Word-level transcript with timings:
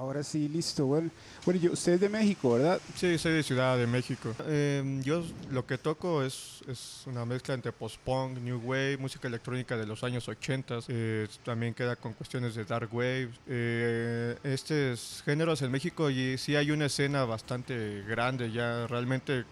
Ahora 0.00 0.22
sí, 0.22 0.48
listo. 0.48 0.86
Bueno, 0.86 1.10
bueno 1.44 1.60
yo, 1.60 1.72
usted 1.72 1.92
es 1.92 2.00
de 2.00 2.08
México, 2.08 2.54
¿verdad? 2.54 2.80
Sí, 2.94 3.18
soy 3.18 3.34
de 3.34 3.42
Ciudad 3.42 3.76
de 3.76 3.86
México. 3.86 4.34
Eh, 4.46 4.98
yo 5.04 5.22
lo 5.50 5.66
que 5.66 5.76
toco 5.76 6.22
es, 6.22 6.62
es 6.66 7.02
una 7.04 7.26
mezcla 7.26 7.52
entre 7.52 7.70
post-punk, 7.70 8.38
new 8.38 8.62
wave, 8.64 8.96
música 8.96 9.28
electrónica 9.28 9.76
de 9.76 9.84
los 9.84 10.02
años 10.02 10.26
80. 10.26 10.78
Eh, 10.88 11.28
también 11.44 11.74
queda 11.74 11.96
con 11.96 12.14
cuestiones 12.14 12.54
de 12.54 12.64
dark 12.64 12.88
wave. 12.94 13.28
Eh, 13.46 14.38
estos 14.42 15.22
géneros 15.26 15.60
en 15.60 15.70
México 15.70 16.08
y 16.08 16.38
sí 16.38 16.56
hay 16.56 16.70
una 16.70 16.86
escena 16.86 17.26
bastante 17.26 18.02
grande 18.08 18.50
ya. 18.50 18.86
Realmente 18.86 19.44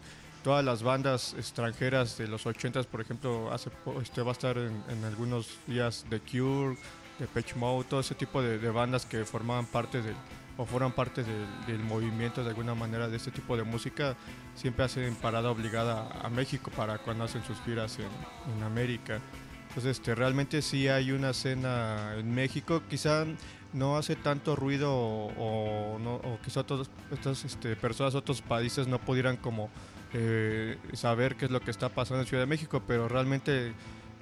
todas 0.43 0.65
las 0.65 0.83
bandas 0.83 1.35
extranjeras 1.37 2.17
de 2.17 2.27
los 2.27 2.46
80s, 2.46 2.87
por 2.87 3.03
ejemplo, 3.03 3.53
hace, 3.53 3.69
este, 4.01 4.23
va 4.23 4.30
a 4.30 4.33
estar 4.33 4.57
en, 4.57 4.83
en 4.89 5.05
algunos 5.05 5.59
días 5.67 6.07
The 6.09 6.21
Cure, 6.21 6.79
de 7.19 7.27
Pitch 7.27 7.55
Mode, 7.57 7.87
todo 7.89 8.00
ese 8.00 8.14
tipo 8.14 8.43
de, 8.43 8.59
de, 8.59 8.71
bandas 8.71 9.07
que 9.07 9.25
formaban 9.25 9.66
parte 9.66 10.03
del, 10.03 10.14
o 10.57 10.64
fueron 10.64 10.93
parte 10.93 11.23
del, 11.25 11.46
del, 11.66 11.80
movimiento 11.80 12.43
de 12.43 12.51
alguna 12.51 12.74
manera 12.74 13.09
de 13.09 13.16
este 13.16 13.30
tipo 13.30 13.56
de 13.56 13.65
música, 13.65 14.16
siempre 14.55 14.84
hacen 14.84 15.15
parada 15.16 15.51
obligada 15.51 16.09
a 16.23 16.29
México 16.29 16.70
para 16.77 16.98
cuando 16.98 17.24
hacen 17.24 17.45
sus 17.45 17.60
giras 17.62 17.98
en, 17.98 18.57
en 18.57 18.62
América. 18.62 19.20
Entonces, 19.69 19.98
este, 19.98 20.15
realmente 20.15 20.62
sí 20.62 20.88
hay 20.88 21.12
una 21.12 21.30
escena 21.30 22.15
en 22.16 22.34
México, 22.34 22.83
quizá 22.88 23.24
no 23.73 23.96
hace 23.96 24.16
tanto 24.16 24.57
ruido 24.57 24.93
o, 24.93 25.27
o, 25.37 25.98
no, 25.98 26.15
o 26.16 26.38
quizá 26.43 26.65
todas 26.65 26.88
estas 27.12 27.45
este, 27.45 27.77
personas 27.77 28.15
otros 28.15 28.41
países 28.41 28.88
no 28.88 28.98
pudieran 28.98 29.37
como 29.37 29.69
eh, 30.15 30.79
saber 30.95 31.37
qué 31.37 31.45
es 31.45 31.51
lo 31.51 31.60
que 31.60 31.71
está 31.71 31.91
pasando 31.91 32.23
en 32.23 32.27
Ciudad 32.27 32.43
de 32.43 32.46
México, 32.46 32.82
pero 32.87 33.09
realmente 33.09 33.74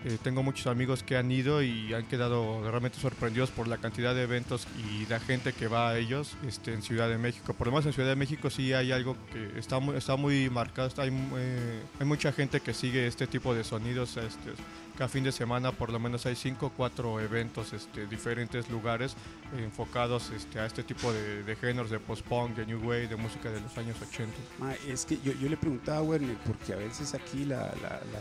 eh, 0.04 0.18
tengo 0.22 0.42
muchos 0.42 0.66
amigos 0.66 1.02
que 1.02 1.16
han 1.16 1.30
ido 1.32 1.62
y 1.62 1.92
han 1.94 2.06
quedado 2.06 2.68
realmente 2.68 2.98
sorprendidos 2.98 3.50
por 3.50 3.66
la 3.66 3.78
cantidad 3.78 4.14
de 4.14 4.22
eventos 4.22 4.66
y 4.78 5.06
la 5.06 5.18
gente 5.18 5.52
que 5.52 5.68
va 5.68 5.90
a 5.90 5.98
ellos 5.98 6.36
este, 6.46 6.74
en 6.74 6.82
Ciudad 6.82 7.08
de 7.08 7.18
México. 7.18 7.54
Por 7.54 7.68
lo 7.68 7.72
menos 7.72 7.86
en 7.86 7.92
Ciudad 7.92 8.10
de 8.10 8.16
México 8.16 8.50
sí 8.50 8.72
hay 8.72 8.92
algo 8.92 9.16
que 9.32 9.58
está 9.58 9.78
muy, 9.80 9.96
está 9.96 10.16
muy 10.16 10.50
marcado. 10.50 10.88
Está, 10.88 11.02
hay, 11.02 11.10
eh, 11.36 11.82
hay, 11.98 12.06
mucha 12.06 12.30
gente 12.32 12.60
que 12.60 12.74
sigue 12.74 13.06
este 13.06 13.26
tipo 13.26 13.54
de 13.54 13.64
sonidos. 13.64 14.16
Este, 14.16 14.52
cada 14.96 15.08
fin 15.08 15.24
de 15.24 15.32
semana 15.32 15.72
por 15.72 15.92
lo 15.92 15.98
menos 15.98 16.24
hay 16.26 16.34
5 16.34 16.66
o 16.66 16.70
4 16.70 17.20
eventos 17.20 17.72
este, 17.72 18.06
diferentes 18.06 18.68
lugares 18.70 19.14
enfocados 19.56 20.30
este, 20.30 20.58
a 20.58 20.66
este 20.66 20.82
tipo 20.82 21.12
de, 21.12 21.56
géneros 21.56 21.90
de 21.90 22.00
post-punk, 22.00 22.56
de 22.56 22.66
new 22.66 22.80
wave, 22.80 23.06
de 23.06 23.16
música 23.16 23.50
de 23.50 23.60
los 23.60 23.76
años 23.76 23.96
80. 24.00 24.32
Ma, 24.58 24.74
es 24.88 25.04
que 25.04 25.18
yo, 25.22 25.32
le 25.48 25.56
preguntaba 25.56 25.98
a 25.98 26.02
Werner, 26.02 26.36
porque 26.46 26.72
a 26.72 26.76
veces 26.76 27.14
aquí 27.14 27.44
la, 27.44 27.72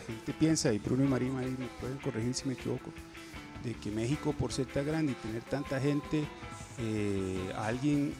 gente 0.05 0.33
piensa, 0.33 0.71
y 0.73 0.79
Bruno 0.79 1.03
y 1.03 1.07
Marima 1.07 1.39
ahí 1.39 1.55
me 1.57 1.67
pueden 1.79 1.97
corregir 1.97 2.33
si 2.33 2.47
me 2.47 2.53
equivoco, 2.53 2.91
de 3.63 3.73
que 3.73 3.89
México 3.89 4.33
por 4.33 4.51
ser 4.51 4.67
tan 4.67 4.85
grande 4.85 5.13
y 5.13 5.15
tener 5.15 5.41
tanta 5.43 5.79
gente, 5.79 6.25
eh, 6.77 7.53
alguien 7.57 8.13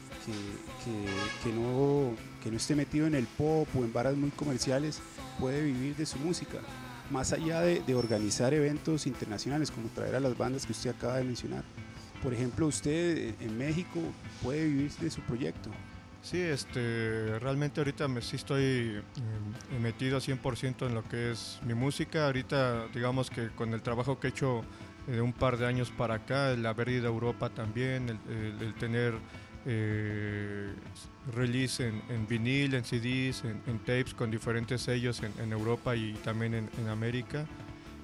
que, 1.44 1.52
no, 1.52 2.14
que 2.42 2.50
no 2.50 2.56
esté 2.56 2.74
metido 2.74 3.06
en 3.06 3.14
el 3.14 3.26
pop 3.26 3.68
o 3.76 3.84
en 3.84 3.92
varas 3.92 4.16
muy 4.16 4.30
comerciales 4.30 5.00
puede 5.38 5.62
vivir 5.62 5.94
de 5.94 6.06
su 6.06 6.18
música 6.18 6.58
más 7.10 7.32
allá 7.32 7.60
de, 7.60 7.94
organizar 7.94 8.52
eventos 8.54 9.06
internacionales, 9.06 9.70
como 9.70 9.88
traer 9.88 10.16
a 10.16 10.20
las 10.20 10.36
bandas 10.36 10.66
que 10.66 10.72
usted 10.72 10.90
acaba 10.90 11.16
de 11.16 11.24
mencionar. 11.24 11.64
Por 12.22 12.32
ejemplo, 12.32 12.66
usted 12.66 13.34
en 13.40 13.58
México 13.58 14.00
puede 14.42 14.64
vivir 14.64 14.92
de 14.92 15.10
su 15.10 15.20
proyecto. 15.22 15.70
Sí, 16.22 16.40
este, 16.40 17.38
realmente 17.38 17.80
ahorita 17.80 18.08
me, 18.08 18.20
sí 18.20 18.36
estoy 18.36 18.62
eh, 18.62 19.78
metido 19.80 20.18
100% 20.18 20.86
en 20.86 20.94
lo 20.94 21.08
que 21.08 21.30
es 21.30 21.60
mi 21.64 21.74
música. 21.74 22.26
Ahorita, 22.26 22.88
digamos 22.92 23.30
que 23.30 23.50
con 23.50 23.72
el 23.74 23.82
trabajo 23.82 24.18
que 24.18 24.28
he 24.28 24.30
hecho 24.30 24.62
de 25.06 25.20
un 25.20 25.32
par 25.32 25.56
de 25.56 25.66
años 25.66 25.92
para 25.96 26.14
acá, 26.14 26.50
el 26.50 26.66
haber 26.66 26.88
ido 26.88 27.06
Europa 27.06 27.50
también, 27.50 28.18
el 28.28 28.74
tener 28.74 29.14
eh, 29.68 30.72
release 31.34 31.86
en, 31.86 32.00
en, 32.08 32.26
vinil, 32.26 32.74
en 32.74 32.84
CDs, 32.84 33.44
en, 33.44 33.60
en, 33.66 33.78
tapes 33.80 34.14
con 34.14 34.30
diferentes 34.30 34.80
sellos 34.82 35.22
en, 35.22 35.32
en 35.42 35.52
Europa 35.52 35.96
y 35.96 36.12
también 36.24 36.54
en, 36.54 36.88
América. 36.88 37.46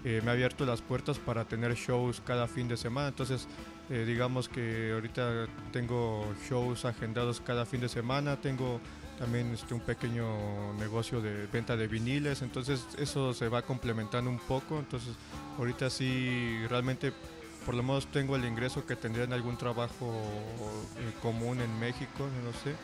Eh, 0.04 0.20
me 0.25 0.31
ha 0.31 0.34
abierto 0.34 0.66
las 0.66 0.81
puertas 0.82 1.20
para 1.20 1.44
tener 1.44 1.75
shows 1.75 2.20
cada 2.25 2.48
fin 2.48 2.66
de 2.66 2.76
semana. 2.76 3.09
Entonces, 3.09 3.47
eh, 3.91 4.04
digamos 4.04 4.48
que 4.48 4.91
ahorita 4.92 5.47
tengo 5.72 6.26
shows 6.48 6.84
agendados 6.84 7.41
cada 7.41 7.64
fin 7.64 7.81
de 7.81 7.88
semana. 7.88 8.41
Tengo 8.41 8.81
también 9.20 9.53
este, 9.54 9.72
un 9.72 9.81
pequeño 9.81 10.75
negocio 10.81 11.20
de 11.20 11.47
venta 11.47 11.76
de 11.76 11.87
viniles. 11.87 12.42
Entonces, 12.42 12.84
eso 12.98 13.32
se 13.32 13.48
va 13.48 13.62
complementando 13.62 14.28
un 14.28 14.41
poco. 14.41 14.81
Entonces, 14.81 15.14
ahorita 15.56 15.88
sí, 15.91 16.66
realmente 16.69 17.12
por 17.65 17.75
lo 17.75 17.83
menos 17.83 18.06
tengo 18.09 18.37
el 18.37 18.45
ingreso 18.45 18.84
que 18.87 18.97
tendría 18.97 19.25
en 19.25 19.33
algún 19.33 19.56
trabajo 19.56 20.12
eh, 20.99 21.12
común 21.21 21.61
en 21.61 21.78
México, 21.78 22.28
no 22.45 22.53
sé. 22.53 22.75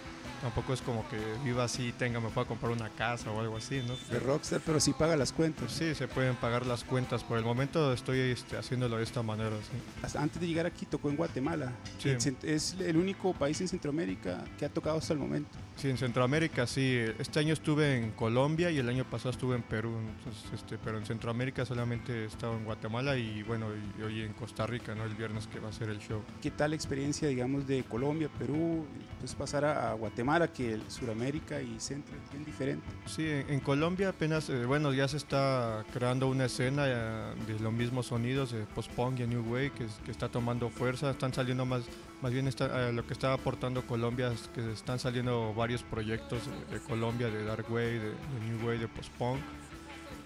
Tampoco 0.40 0.72
es 0.72 0.82
como 0.82 1.06
que 1.08 1.18
viva 1.44 1.64
así, 1.64 1.92
tenga, 1.92 2.20
me 2.20 2.28
pueda 2.28 2.46
comprar 2.46 2.70
una 2.70 2.90
casa 2.90 3.30
o 3.30 3.40
algo 3.40 3.56
así, 3.56 3.82
¿no? 3.86 3.96
De 4.10 4.20
rockstar, 4.20 4.60
pero 4.64 4.78
sí 4.78 4.92
paga 4.92 5.16
las 5.16 5.32
cuentas. 5.32 5.72
Sí, 5.72 5.94
se 5.94 6.06
pueden 6.06 6.36
pagar 6.36 6.66
las 6.66 6.84
cuentas. 6.84 7.24
Por 7.24 7.38
el 7.38 7.44
momento 7.44 7.92
estoy 7.92 8.18
este, 8.18 8.56
haciéndolo 8.56 8.98
de 8.98 9.02
esta 9.02 9.22
manera. 9.22 9.50
¿sí? 9.50 10.16
Antes 10.16 10.40
de 10.40 10.46
llegar 10.46 10.66
aquí 10.66 10.86
tocó 10.86 11.10
en 11.10 11.16
Guatemala. 11.16 11.72
Sí. 11.98 12.10
Es 12.42 12.76
el 12.78 12.96
único 12.96 13.32
país 13.34 13.60
en 13.60 13.68
Centroamérica 13.68 14.44
que 14.58 14.64
ha 14.64 14.68
tocado 14.68 14.98
hasta 14.98 15.12
el 15.12 15.18
momento. 15.18 15.50
Sí, 15.76 15.90
en 15.90 15.96
Centroamérica 15.96 16.66
sí. 16.66 16.98
Este 17.18 17.40
año 17.40 17.52
estuve 17.52 17.96
en 17.96 18.10
Colombia 18.12 18.70
y 18.70 18.78
el 18.78 18.88
año 18.88 19.04
pasado 19.04 19.30
estuve 19.30 19.56
en 19.56 19.62
Perú. 19.62 19.96
Entonces, 19.98 20.52
este, 20.52 20.78
pero 20.78 20.98
en 20.98 21.06
Centroamérica 21.06 21.64
solamente 21.64 22.12
he 22.12 22.24
estado 22.26 22.56
en 22.56 22.64
Guatemala 22.64 23.16
y 23.16 23.42
bueno, 23.42 23.66
y 23.98 24.02
hoy 24.02 24.22
en 24.22 24.32
Costa 24.32 24.66
Rica, 24.66 24.94
¿no? 24.94 25.04
El 25.04 25.14
viernes 25.14 25.46
que 25.46 25.60
va 25.60 25.68
a 25.68 25.72
ser 25.72 25.88
el 25.90 25.98
show. 25.98 26.22
¿Qué 26.42 26.50
tal 26.50 26.70
la 26.70 26.76
experiencia, 26.76 27.28
digamos, 27.28 27.66
de 27.66 27.84
Colombia, 27.84 28.28
Perú, 28.38 28.86
pues 29.20 29.34
pasar 29.34 29.64
a, 29.64 29.90
a 29.90 29.94
Guatemala, 30.28 30.52
que 30.52 30.74
el 30.74 30.90
Suramérica 30.90 31.62
y 31.62 31.80
Centro 31.80 32.14
es 32.14 32.30
bien 32.30 32.44
diferente? 32.44 32.86
Sí, 33.06 33.26
en, 33.26 33.60
Colombia 33.60 34.10
apenas, 34.10 34.50
eh, 34.50 34.66
bueno, 34.66 34.92
ya 34.92 35.08
se 35.08 35.16
está 35.16 35.86
creando 35.90 36.28
una 36.28 36.44
escena 36.44 36.84
eh, 36.86 37.34
de 37.46 37.58
los 37.60 37.72
mismos 37.72 38.06
sonidos 38.06 38.52
de 38.52 38.64
post-punk 38.74 39.20
y 39.20 39.26
New 39.26 39.42
Wave 39.42 39.70
que, 39.70 39.86
que, 40.04 40.10
está 40.10 40.28
tomando 40.28 40.68
fuerza. 40.68 41.10
Están 41.10 41.32
saliendo 41.32 41.64
más, 41.64 41.84
más 42.20 42.30
bien 42.30 42.46
está, 42.46 42.90
eh, 42.90 42.92
lo 42.92 43.06
que 43.06 43.14
está 43.14 43.32
aportando 43.32 43.86
Colombia 43.86 44.30
es 44.30 44.50
que 44.54 44.72
están 44.72 44.98
saliendo 44.98 45.54
varios 45.54 45.82
proyectos 45.82 46.42
de, 46.70 46.78
Colombia, 46.80 47.28
de 47.30 47.44
Dark 47.44 47.64
Wave, 47.70 47.98
de, 47.98 48.10
de 48.10 48.40
New 48.50 48.66
Wave, 48.66 48.80
de 48.80 48.88
post-punk. 48.88 49.40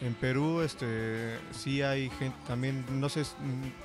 En 0.00 0.14
Perú 0.14 0.62
este, 0.62 1.38
sí 1.52 1.80
hay 1.80 2.10
gente, 2.18 2.36
también, 2.48 2.84
no 2.90 3.08
sé, 3.08 3.22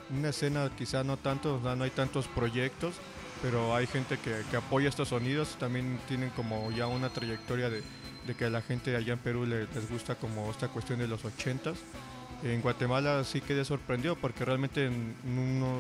una 0.10 0.30
escena 0.30 0.72
quizá 0.76 1.04
no 1.04 1.18
tanto, 1.18 1.62
no 1.76 1.84
hay 1.84 1.92
tantos 1.92 2.28
proyectos, 2.28 2.96
pero 3.42 3.76
hay 3.76 3.88
gente 3.88 4.18
que, 4.18 4.44
que, 4.50 4.58
apoya 4.58 4.90
estos 4.90 5.10
sonidos, 5.10 5.56
también 5.60 6.00
tienen 6.08 6.30
como 6.32 6.72
ya 6.72 6.88
una 6.88 7.10
trayectoria 7.10 7.70
de, 7.70 7.84
de 8.26 8.36
que 8.36 8.46
a 8.46 8.50
la 8.50 8.62
gente 8.62 8.96
allá 8.96 9.14
en 9.14 9.20
Perú 9.20 9.46
les, 9.46 9.74
les 9.74 9.90
gusta 9.90 10.16
como 10.16 10.50
esta 10.52 10.68
cuestión 10.68 11.00
de 11.00 11.08
los 11.08 11.24
ochentas. 11.26 11.78
En 12.44 12.62
Guatemala 12.62 13.24
sí 13.24 13.42
quedé 13.42 13.66
sorprendido 13.66 14.16
porque 14.16 14.46
realmente 14.46 14.92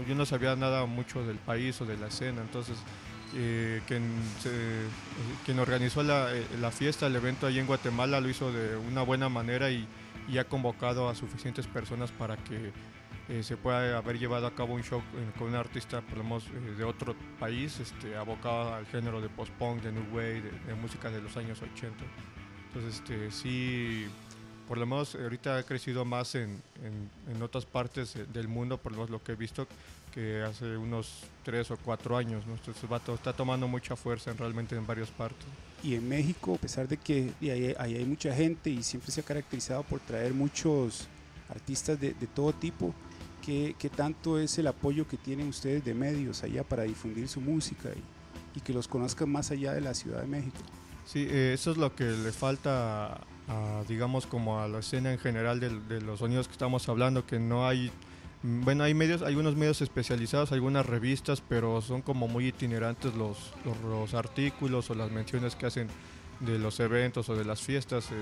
yo 0.07 0.15
no 0.15 0.25
sabía 0.25 0.55
nada 0.55 0.85
mucho 0.85 1.23
del 1.23 1.37
país 1.37 1.79
o 1.81 1.85
de 1.85 1.97
la 1.97 2.07
escena, 2.07 2.41
entonces 2.41 2.77
eh, 3.35 3.81
quien, 3.85 4.03
se, 4.41 5.59
organizó 5.59 6.01
la, 6.01 6.33
eh, 6.33 6.43
la, 6.59 6.71
fiesta, 6.71 7.07
el 7.07 7.15
evento 7.15 7.45
allí 7.45 7.59
en 7.59 7.67
Guatemala 7.67 8.21
lo 8.21 8.29
hizo 8.29 8.51
de 8.51 8.75
una 8.75 9.03
buena 9.03 9.29
manera 9.29 9.69
y, 9.69 9.87
y 10.27 10.39
ha 10.39 10.45
convocado 10.45 11.09
a 11.09 11.15
suficientes 11.15 11.67
personas 11.67 12.11
para 12.11 12.37
que 12.37 12.71
eh, 13.29 13.43
se 13.43 13.57
puede 13.57 13.93
haber 13.93 14.17
llevado 14.17 14.47
a 14.47 14.55
cabo 14.55 14.73
un 14.73 14.83
show 14.83 14.99
eh, 14.99 15.31
con 15.37 15.49
un 15.49 15.55
artista 15.55 15.99
por 16.01 16.17
lo 16.17 16.23
menos 16.23 16.45
eh, 16.45 16.75
de 16.77 16.83
otro 16.85 17.13
país, 17.39 17.77
este, 17.79 18.15
abocado 18.15 18.73
al 18.73 18.85
género 18.85 19.19
de 19.19 19.27
post-punk, 19.27 19.81
de 19.81 19.91
new 19.91 20.05
wave, 20.13 20.41
de, 20.41 20.51
de, 20.51 20.75
música 20.75 21.11
de 21.11 21.21
los 21.21 21.35
años 21.35 21.61
80. 21.61 22.05
Entonces, 22.67 23.01
este, 23.01 23.29
sí, 23.31 24.07
por 24.65 24.77
lo 24.77 24.85
menos 24.85 25.15
ahorita 25.15 25.57
ha 25.57 25.63
crecido 25.63 26.05
más 26.05 26.35
en, 26.35 26.61
en, 26.81 27.33
en 27.35 27.41
otras 27.41 27.65
partes 27.65 28.15
del 28.31 28.47
mundo, 28.47 28.77
por 28.77 28.93
lo 28.93 28.99
menos 28.99 29.09
lo 29.09 29.21
que 29.21 29.33
he 29.33 29.35
visto, 29.35 29.67
que 30.13 30.41
hace 30.43 30.77
unos 30.77 31.23
tres 31.43 31.69
o 31.69 31.77
cuatro 31.77 32.15
años. 32.15 32.45
¿no? 32.47 32.53
Entonces, 32.53 32.89
va, 32.89 33.01
está 33.13 33.33
tomando 33.33 33.67
mucha 33.67 33.97
fuerza 33.97 34.31
en, 34.31 34.37
realmente 34.37 34.75
en 34.75 34.87
varias 34.87 35.09
partes. 35.09 35.45
Y 35.83 35.95
en 35.95 36.07
México, 36.07 36.55
a 36.55 36.57
pesar 36.57 36.87
de 36.87 36.95
que 36.95 37.33
ahí, 37.41 37.75
ahí 37.77 37.95
hay 37.95 38.05
mucha 38.05 38.33
gente 38.33 38.69
y 38.69 38.83
siempre 38.83 39.11
se 39.11 39.19
ha 39.19 39.23
caracterizado 39.23 39.83
por 39.83 39.99
traer 39.99 40.33
muchos 40.33 41.09
artistas 41.49 41.99
de, 41.99 42.13
de 42.13 42.27
todo 42.27 42.51
tipo, 42.53 42.93
¿Qué, 43.47 43.77
¿qué, 43.79 43.87
tanto 43.87 44.37
es 44.37 44.57
el 44.57 44.67
apoyo 44.67 45.07
que 45.07 45.15
tienen 45.15 45.47
ustedes 45.47 45.85
de 45.85 45.93
medios 45.93 46.43
allá 46.43 46.65
para 46.65 46.83
difundir 46.83 47.29
su 47.29 47.39
música 47.39 47.87
y, 48.53 48.59
que 48.59 48.73
los 48.73 48.89
conozcan 48.89 49.29
más 49.29 49.51
allá 49.51 49.71
de 49.71 49.79
la 49.79 49.93
Ciudad 49.93 50.19
de 50.19 50.27
México? 50.27 50.57
Sí, 51.05 51.25
eh, 51.29 51.53
eso 51.53 51.71
es 51.71 51.77
lo 51.77 51.95
que 51.95 52.03
le 52.03 52.33
falta, 52.33 53.21
a, 53.47 53.83
digamos, 53.87 54.27
como 54.27 54.59
a 54.59 54.67
la 54.67 54.79
escena 54.79 55.13
en 55.13 55.17
general 55.17 55.61
de, 55.61 56.01
los 56.01 56.19
sonidos 56.19 56.47
que 56.47 56.51
estamos 56.51 56.89
hablando, 56.89 57.25
que 57.25 57.39
no 57.39 57.65
hay, 57.65 57.89
bueno, 58.43 58.83
hay 58.83 58.93
medios, 58.93 59.21
hay 59.21 59.35
unos 59.35 59.55
medios 59.55 59.81
especializados, 59.81 60.51
algunas 60.51 60.85
revistas, 60.85 61.41
pero 61.47 61.81
son 61.81 62.01
como 62.01 62.27
muy 62.27 62.47
itinerantes 62.47 63.15
los, 63.15 63.53
los, 63.63 63.79
los 63.79 64.13
artículos 64.13 64.89
o 64.89 64.93
las 64.93 65.09
menciones 65.09 65.55
que 65.55 65.67
hacen 65.67 65.87
de 66.41 66.59
los 66.59 66.81
eventos 66.81 67.29
o 67.29 67.35
de 67.37 67.45
las 67.45 67.61
fiestas. 67.61 68.11
Eh, 68.11 68.15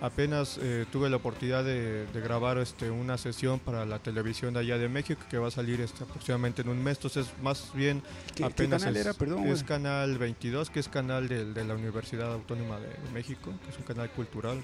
Apenas 0.00 0.58
eh, 0.60 0.84
tuve 0.92 1.08
la 1.08 1.16
oportunidad 1.16 1.64
de, 1.64 2.06
grabar 2.14 2.58
este, 2.58 2.90
una 2.90 3.16
sesión 3.16 3.58
para 3.58 3.86
la 3.86 3.98
televisión 3.98 4.52
de 4.52 4.60
allá 4.60 4.76
de 4.76 4.88
México 4.88 5.22
que 5.30 5.38
va 5.38 5.48
a 5.48 5.50
salir 5.50 5.80
este, 5.80 6.04
aproximadamente 6.04 6.62
en 6.62 6.68
un 6.68 6.82
mes. 6.82 6.98
Entonces, 6.98 7.32
más 7.42 7.70
bien, 7.72 8.02
apenas 8.44 8.82
canal 8.82 8.96
es, 8.96 9.06
era? 9.06 9.14
Perdón, 9.14 9.46
es 9.46 9.64
canal 9.64 10.18
22, 10.18 10.68
que 10.68 10.80
es 10.80 10.88
canal 10.88 11.28
de, 11.28 11.46
de 11.52 11.64
la 11.64 11.74
Universidad 11.74 12.32
Autónoma 12.32 12.78
de, 12.78 12.88
México, 13.14 13.52
que 13.64 13.70
es 13.70 13.78
un 13.78 13.84
canal 13.84 14.10
cultural. 14.10 14.60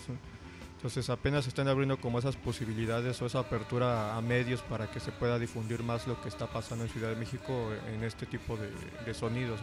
Entonces 0.83 1.09
apenas 1.11 1.47
están 1.47 1.69
abriendo 1.69 1.97
como 2.01 2.19
esas 2.19 2.35
posibilidades 2.35 3.23
o 3.23 3.27
esa 3.27 3.39
apertura 3.39 4.17
a 4.17 4.21
medios 4.21 4.63
para 4.63 4.91
que 4.91 4.99
se 4.99 5.13
pueda 5.13 5.39
difundir 5.39 5.85
más 5.85 6.09
lo 6.09 6.21
que 6.21 6.29
está 6.29 6.49
pasando 6.49 6.83
en 6.83 6.91
Ciudad 6.91 7.11
de 7.11 7.15
México 7.15 7.71
en 7.95 8.03
este 8.03 8.27
tipo 8.27 8.57
de, 8.57 9.15
sonidos, 9.15 9.61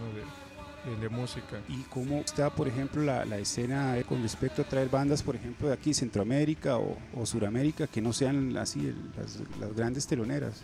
de, 1.00 1.10
música. 1.10 1.60
¿Y 1.68 1.84
cómo 1.84 2.20
está, 2.20 2.50
por 2.50 2.68
ejemplo, 2.68 3.02
la, 3.02 3.38
escena 3.38 3.96
con 4.08 4.22
respecto 4.22 4.62
a 4.62 4.66
traer 4.66 4.90
bandas, 4.90 5.24
por 5.24 5.36
ejemplo, 5.36 5.68
de 5.68 5.74
aquí, 5.74 5.94
Centroamérica 5.94 6.78
o, 6.78 6.98
o 7.16 7.26
Suramérica, 7.26 7.88
que 7.88 8.02
no 8.02 8.14
sean 8.14 8.56
así 8.58 8.94
las, 9.18 9.76
grandes 9.76 10.08
teloneras? 10.08 10.62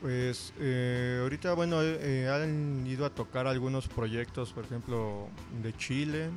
Pues 0.00 0.52
eh, 0.60 1.18
ahorita, 1.22 1.54
bueno, 1.54 1.82
eh, 1.82 2.28
han 2.28 2.86
ido 2.86 3.04
a 3.04 3.10
tocar 3.10 3.46
algunos 3.46 3.88
proyectos, 3.88 4.52
por 4.52 4.64
ejemplo, 4.64 5.28
de 5.62 5.76
Chile, 5.76 6.30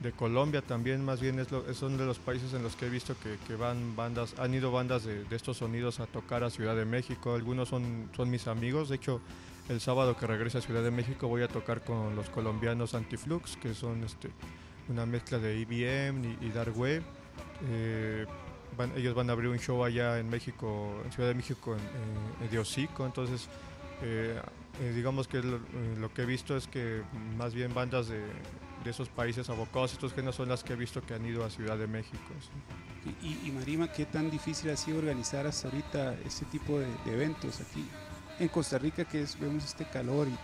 de 0.00 0.12
Colombia 0.12 0.62
también, 0.62 1.04
más 1.04 1.20
bien 1.20 1.38
es, 1.38 1.48
son 1.76 1.96
de 1.96 2.04
los 2.04 2.18
países 2.18 2.52
en 2.52 2.62
los 2.62 2.76
que 2.76 2.86
he 2.86 2.90
visto 2.90 3.16
que, 3.18 3.56
van 3.56 3.96
bandas, 3.96 4.34
han 4.38 4.54
ido 4.54 4.70
bandas 4.70 5.04
de, 5.04 5.24
estos 5.30 5.56
sonidos 5.56 6.00
a 6.00 6.06
tocar 6.06 6.44
a 6.44 6.50
Ciudad 6.50 6.76
de 6.76 6.84
México, 6.84 7.34
algunos 7.34 7.68
son, 7.68 8.10
son 8.14 8.30
mis 8.30 8.46
amigos, 8.46 8.88
de 8.88 8.96
hecho 8.96 9.20
el 9.68 9.80
sábado 9.80 10.16
que 10.16 10.26
regrese 10.26 10.58
a 10.58 10.60
Ciudad 10.60 10.82
de 10.82 10.90
México 10.90 11.28
voy 11.28 11.42
a 11.42 11.48
tocar 11.48 11.82
con 11.82 12.14
los 12.14 12.30
colombianos 12.30 12.94
Antiflux, 12.94 13.56
que 13.56 13.74
son 13.74 14.04
este, 14.04 14.30
una 14.88 15.06
mezcla 15.06 15.38
de 15.38 15.58
IBM 15.58 16.38
y, 16.40 16.50
Dark 16.50 16.76
Wave. 16.76 17.02
Eh, 17.68 18.26
ellos 18.96 19.14
van 19.14 19.30
a 19.30 19.32
abrir 19.32 19.48
un 19.48 19.58
show 19.58 19.84
allá 19.84 20.18
en 20.18 20.28
México, 20.28 21.00
en 21.04 21.12
Ciudad 21.12 21.28
de 21.30 21.34
México, 21.34 21.74
en, 21.74 21.80
en, 22.50 23.06
entonces 23.06 23.48
eh, 24.02 24.38
eh, 24.80 24.92
digamos 24.94 25.26
que 25.26 25.42
lo 25.42 26.12
que 26.12 26.22
he 26.22 26.26
visto 26.26 26.56
es 26.56 26.66
que 26.68 27.02
más 27.38 27.54
bien 27.54 27.72
bandas 27.72 28.08
de 28.08 28.22
de 28.86 28.92
esos 28.92 29.08
países 29.08 29.50
abocados 29.50 29.92
estos 29.92 30.14
géneros 30.14 30.36
son 30.36 30.48
las 30.48 30.62
que 30.62 30.74
he 30.74 30.76
visto 30.76 31.02
que 31.02 31.12
han 31.12 31.26
ido 31.26 31.44
a 31.44 31.50
Ciudad 31.50 31.76
de 31.76 31.88
México. 31.88 32.16
Y, 33.20 33.50
Marima, 33.50 33.92
¿qué 33.92 34.04
tan 34.04 34.30
difícil 34.30 34.70
ha 34.70 34.76
sido 34.76 34.98
organizar 34.98 35.46
hasta 35.46 35.68
ahorita 35.68 36.14
este 36.24 36.44
tipo 36.46 36.78
de, 36.78 36.86
eventos 37.06 37.60
aquí 37.60 37.84
en 38.38 38.48
Costa 38.48 38.78
Rica 38.78 39.04
que 39.04 39.22
es, 39.22 39.38
vemos 39.38 39.64
este 39.64 39.84
calor 39.84 40.28
y 40.28 40.36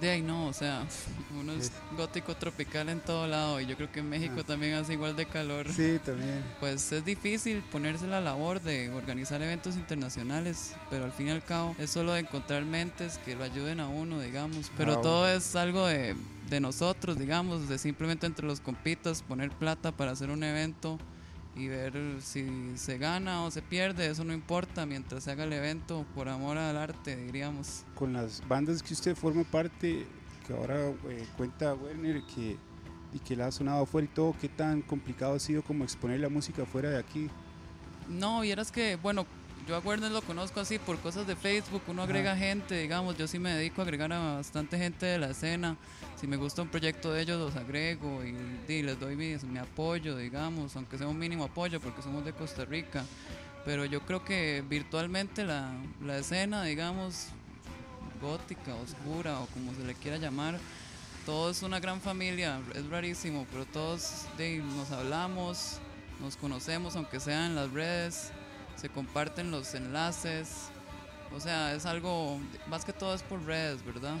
de 0.00 0.10
ahí 0.10 0.22
no, 0.22 0.46
o 0.46 0.52
sea, 0.52 0.86
uno 1.38 1.52
es 1.52 1.70
gótico 1.96 2.34
tropical 2.34 2.88
en 2.88 3.00
todo 3.00 3.26
lado 3.26 3.60
y 3.60 3.66
yo 3.66 3.76
creo 3.76 3.92
que 3.92 4.00
en 4.00 4.08
México 4.08 4.36
ah. 4.38 4.44
también 4.44 4.74
hace 4.74 4.94
igual 4.94 5.16
de 5.16 5.26
calor. 5.26 5.70
Sí, 5.70 5.98
también. 6.04 6.42
Pues 6.60 6.92
es 6.92 7.04
difícil 7.04 7.62
ponerse 7.70 8.06
la 8.06 8.20
labor 8.20 8.60
de 8.60 8.90
organizar 8.90 9.42
eventos 9.42 9.76
internacionales, 9.76 10.74
pero 10.90 11.04
al 11.04 11.12
fin 11.12 11.28
y 11.28 11.30
al 11.30 11.44
cabo 11.44 11.76
es 11.78 11.90
solo 11.90 12.12
de 12.12 12.20
encontrar 12.20 12.64
mentes 12.64 13.18
que 13.18 13.36
lo 13.36 13.44
ayuden 13.44 13.80
a 13.80 13.88
uno, 13.88 14.20
digamos. 14.20 14.70
Pero 14.76 14.94
ah, 14.94 15.00
todo 15.02 15.28
es 15.28 15.54
algo 15.56 15.86
de, 15.86 16.16
de 16.48 16.60
nosotros, 16.60 17.18
digamos, 17.18 17.68
de 17.68 17.78
simplemente 17.78 18.26
entre 18.26 18.46
los 18.46 18.60
compitas 18.60 19.22
poner 19.22 19.50
plata 19.50 19.92
para 19.92 20.12
hacer 20.12 20.30
un 20.30 20.42
evento 20.42 20.98
y 21.54 21.68
ver 21.68 21.92
si 22.20 22.72
se 22.76 22.98
gana 22.98 23.42
o 23.42 23.50
se 23.50 23.62
pierde, 23.62 24.08
eso 24.08 24.24
no 24.24 24.32
importa 24.32 24.86
mientras 24.86 25.24
se 25.24 25.30
haga 25.30 25.44
el 25.44 25.52
evento 25.52 26.06
por 26.14 26.28
amor 26.28 26.56
al 26.56 26.76
arte, 26.76 27.16
diríamos. 27.16 27.84
Con 27.94 28.12
las 28.12 28.46
bandas 28.48 28.82
que 28.82 28.94
usted 28.94 29.14
forma 29.14 29.44
parte, 29.44 30.06
que 30.46 30.52
ahora 30.52 30.90
eh, 31.08 31.26
cuenta 31.36 31.74
Werner, 31.74 32.22
que, 32.34 32.56
y 33.12 33.18
que 33.18 33.36
la 33.36 33.48
ha 33.48 33.52
sonado 33.52 33.82
afuera 33.82 34.06
y 34.10 34.14
todo, 34.14 34.34
¿qué 34.40 34.48
tan 34.48 34.82
complicado 34.82 35.34
ha 35.34 35.40
sido 35.40 35.62
como 35.62 35.84
exponer 35.84 36.20
la 36.20 36.28
música 36.28 36.64
fuera 36.64 36.90
de 36.90 36.98
aquí? 36.98 37.28
No, 38.08 38.40
vieras 38.40 38.72
que, 38.72 38.96
bueno, 38.96 39.26
yo 39.66 39.76
a 39.76 39.78
Werner 39.78 40.10
lo 40.10 40.22
conozco 40.22 40.60
así 40.60 40.78
por 40.78 40.98
cosas 40.98 41.26
de 41.26 41.36
Facebook, 41.36 41.82
uno 41.86 42.02
agrega 42.02 42.36
gente, 42.36 42.76
digamos, 42.76 43.16
yo 43.16 43.28
sí 43.28 43.38
me 43.38 43.54
dedico 43.54 43.80
a 43.80 43.84
agregar 43.84 44.12
a 44.12 44.34
bastante 44.34 44.76
gente 44.76 45.06
de 45.06 45.18
la 45.18 45.30
escena, 45.30 45.76
si 46.20 46.26
me 46.26 46.36
gusta 46.36 46.62
un 46.62 46.68
proyecto 46.68 47.12
de 47.12 47.22
ellos 47.22 47.40
los 47.40 47.56
agrego 47.56 48.22
y, 48.24 48.82
les 48.82 48.98
doy 48.98 49.16
mi, 49.16 49.36
mi, 49.36 49.58
apoyo, 49.58 50.16
digamos, 50.16 50.74
aunque 50.76 50.98
sea 50.98 51.06
un 51.06 51.18
mínimo 51.18 51.44
apoyo 51.44 51.80
porque 51.80 52.02
somos 52.02 52.24
de 52.24 52.32
Costa 52.32 52.64
Rica, 52.64 53.04
pero 53.64 53.84
yo 53.84 54.00
creo 54.00 54.24
que 54.24 54.64
virtualmente 54.68 55.44
la, 55.44 55.72
la 56.04 56.18
escena, 56.18 56.64
digamos, 56.64 57.28
gótica, 58.20 58.74
oscura 58.74 59.40
o 59.40 59.46
como 59.46 59.74
se 59.74 59.84
le 59.84 59.94
quiera 59.94 60.16
llamar, 60.16 60.58
todo 61.24 61.50
es 61.50 61.62
una 61.62 61.78
gran 61.78 62.00
familia, 62.00 62.60
es 62.74 62.88
rarísimo, 62.88 63.46
pero 63.52 63.64
todos 63.66 64.26
nos 64.76 64.90
hablamos, 64.90 65.78
nos 66.20 66.36
conocemos, 66.36 66.96
aunque 66.96 67.20
sea 67.20 67.46
en 67.46 67.54
las 67.54 67.70
redes 67.70 68.32
se 68.82 68.88
comparten 68.88 69.52
los 69.52 69.74
enlaces. 69.74 70.70
O 71.34 71.38
sea, 71.38 71.72
es 71.74 71.86
algo, 71.86 72.38
más 72.68 72.84
que 72.84 72.92
todo 72.92 73.14
es 73.14 73.22
por 73.22 73.42
redes, 73.44 73.82
¿verdad? 73.86 74.16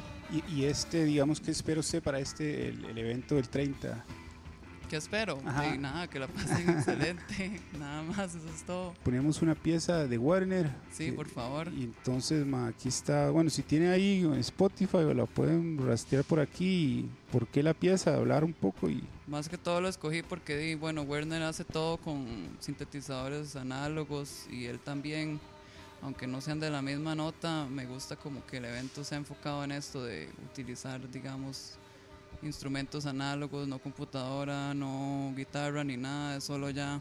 Y, 0.48 0.64
este, 0.64 1.04
digamos, 1.04 1.40
¿qué 1.40 1.50
espero 1.50 1.80
usted 1.80 2.00
para 2.00 2.20
este, 2.20 2.68
el, 2.68 2.96
evento 2.96 3.34
del 3.34 3.48
30? 3.48 4.04
¿Qué 4.92 4.98
espero? 4.98 5.40
Nada, 5.42 6.06
que 6.06 6.18
la 6.18 6.28
pasen 6.28 6.68
excelente. 6.76 7.62
Nada 7.78 8.02
más, 8.02 8.34
eso 8.34 8.46
es 8.54 8.62
todo. 8.64 8.92
Ponemos 9.02 9.40
una 9.40 9.54
pieza 9.54 10.06
de 10.06 10.18
Warner. 10.18 10.70
Sí, 10.92 11.12
por 11.12 11.30
favor. 11.30 11.72
Y 11.72 11.84
entonces, 11.84 12.44
ma, 12.44 12.66
aquí 12.66 12.90
está. 12.90 13.30
Bueno, 13.30 13.48
si 13.48 13.62
tiene 13.62 13.88
ahí 13.88 14.30
Spotify, 14.40 15.14
la 15.14 15.24
pueden 15.24 15.78
rastrear 15.78 16.24
por 16.24 16.40
aquí. 16.40 17.08
¿Por 17.30 17.46
qué 17.46 17.62
la 17.62 17.72
pieza? 17.72 18.14
Hablar 18.14 18.44
un 18.44 18.52
poco 18.52 18.90
y 18.90 19.02
más 19.26 19.48
que 19.48 19.56
todo 19.56 19.80
lo 19.80 19.88
escogí 19.88 20.22
porque, 20.22 20.76
bueno, 20.76 21.00
Werner 21.00 21.42
hace 21.44 21.64
todo 21.64 21.96
con 21.96 22.26
sintetizadores 22.60 23.56
análogos 23.56 24.46
y 24.50 24.66
él 24.66 24.78
también, 24.78 25.40
aunque 26.02 26.26
no 26.26 26.42
sean 26.42 26.60
de 26.60 26.68
la 26.68 26.82
misma 26.82 27.14
nota, 27.14 27.64
me 27.64 27.86
gusta 27.86 28.16
como 28.16 28.44
que 28.44 28.58
el 28.58 28.66
evento 28.66 29.04
se 29.04 29.14
ha 29.14 29.18
enfocado 29.18 29.64
en 29.64 29.72
esto 29.72 30.04
de 30.04 30.28
utilizar, 30.50 31.10
digamos, 31.10 31.78
instrumentos 32.42 33.06
análogos, 33.06 33.68
no 33.68 33.78
computadora, 33.78 34.74
no 34.74 35.32
guitarra 35.36 35.84
ni 35.84 35.96
nada, 35.96 36.36
es 36.36 36.44
solo 36.44 36.70
ya 36.70 37.00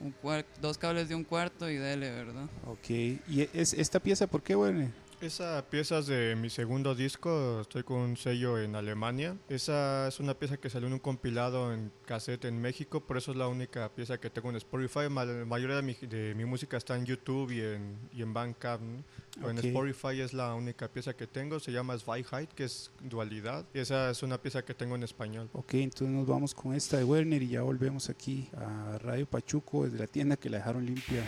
un 0.00 0.14
dos 0.60 0.78
cables 0.78 1.08
de 1.08 1.14
un 1.14 1.24
cuarto 1.24 1.70
y 1.70 1.76
dele, 1.76 2.10
¿verdad? 2.10 2.44
Ok, 2.66 2.90
¿y 2.90 3.48
es 3.52 3.72
esta 3.72 4.00
pieza 4.00 4.26
por 4.26 4.42
qué, 4.42 4.56
Werner? 4.56 4.90
Esa 5.22 5.64
pieza 5.70 6.00
es 6.00 6.08
de 6.08 6.34
mi 6.34 6.50
segundo 6.50 6.96
disco, 6.96 7.60
estoy 7.60 7.84
con 7.84 7.98
un 7.98 8.16
sello 8.16 8.58
en 8.58 8.74
Alemania. 8.74 9.36
Esa 9.48 10.08
es 10.08 10.18
una 10.18 10.34
pieza 10.34 10.56
que 10.56 10.68
salió 10.68 10.88
en 10.88 10.94
un 10.94 10.98
compilado 10.98 11.72
en 11.72 11.92
cassette 12.04 12.46
en 12.46 12.60
México, 12.60 13.00
por 13.00 13.18
eso 13.18 13.30
es 13.30 13.36
la 13.36 13.46
única 13.46 13.88
pieza 13.94 14.18
que 14.18 14.30
tengo 14.30 14.50
en 14.50 14.56
Spotify. 14.56 15.02
La 15.08 15.44
mayoría 15.46 15.76
de 15.76 15.82
mi, 15.82 15.94
de 15.94 16.34
mi 16.34 16.44
música 16.44 16.76
está 16.76 16.96
en 16.96 17.06
YouTube 17.06 17.52
y 17.52 17.60
en, 17.60 17.96
y 18.12 18.20
en 18.20 18.34
Bandcamp. 18.34 18.82
En 19.40 19.58
Spotify 19.58 20.20
es 20.20 20.32
la 20.32 20.56
única 20.56 20.88
pieza 20.88 21.14
que 21.14 21.28
tengo, 21.28 21.60
se 21.60 21.70
llama 21.70 21.96
Zweiheit, 21.96 22.50
que 22.52 22.64
es 22.64 22.90
dualidad. 23.00 23.64
Y 23.72 23.78
esa 23.78 24.10
es 24.10 24.24
una 24.24 24.38
pieza 24.38 24.64
que 24.64 24.74
tengo 24.74 24.96
en 24.96 25.04
español. 25.04 25.48
Ok, 25.52 25.74
entonces 25.74 26.08
nos 26.08 26.26
vamos 26.26 26.52
con 26.52 26.74
esta 26.74 26.96
de 26.96 27.04
Werner 27.04 27.40
y 27.44 27.50
ya 27.50 27.62
volvemos 27.62 28.10
aquí 28.10 28.48
a 28.56 28.98
Radio 28.98 29.26
Pachuco 29.26 29.84
desde 29.84 29.98
la 29.98 30.08
tienda 30.08 30.36
que 30.36 30.50
la 30.50 30.58
dejaron 30.58 30.84
limpia. 30.84 31.22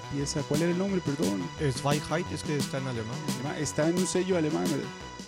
Pieza. 0.00 0.42
¿Cuál 0.42 0.62
era 0.62 0.72
el 0.72 0.78
nombre, 0.78 1.00
perdón? 1.00 1.42
Zweiheit, 1.72 2.26
es 2.32 2.42
que 2.42 2.56
está 2.56 2.78
en 2.78 2.86
alemán. 2.86 3.18
Está 3.58 3.88
en 3.88 3.96
un 3.96 4.06
sello 4.06 4.36
alemán. 4.36 4.66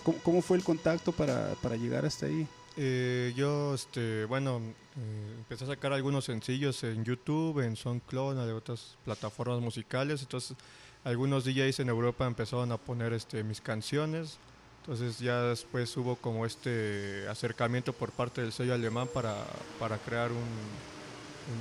¿Cómo, 0.03 0.19
cómo 0.23 0.43
fue 0.43 0.57
el 0.57 0.65
contacto 0.65 1.13
para, 1.13 1.55
para 1.63 1.77
llegar 1.77 2.05
hasta 2.05 2.27
ahí? 2.27 2.47
Eh, 2.81 3.33
yo, 3.35 3.75
este, 3.75 4.25
bueno, 4.27 4.61
eh, 4.97 5.35
empecé 5.39 5.65
a 5.65 5.67
sacar 5.67 5.93
algunos 5.93 6.27
sencillos 6.27 6.85
en 6.85 7.05
YouTube, 7.05 7.59
en 7.65 7.75
SoundCloud, 7.75 8.41
en 8.41 8.55
otras 8.55 8.97
plataformas 9.05 9.61
musicales. 9.61 10.23
Entonces, 10.23 10.57
algunos 11.03 11.45
DJs 11.45 11.81
en 11.81 11.89
Europa 11.89 12.25
empezaron 12.25 12.71
a 12.71 12.77
poner 12.77 13.13
este, 13.13 13.43
mis 13.43 13.61
canciones. 13.61 14.39
Entonces, 14.83 15.19
ya 15.19 15.43
después 15.43 15.97
hubo 15.97 16.15
como 16.15 16.47
este 16.47 17.27
acercamiento 17.29 17.93
por 17.93 18.13
parte 18.13 18.43
del 18.43 18.53
sello 18.53 18.75
alemán 18.75 19.09
para, 19.13 19.35
para 19.81 19.99
crear 19.99 20.31
un, 20.31 20.39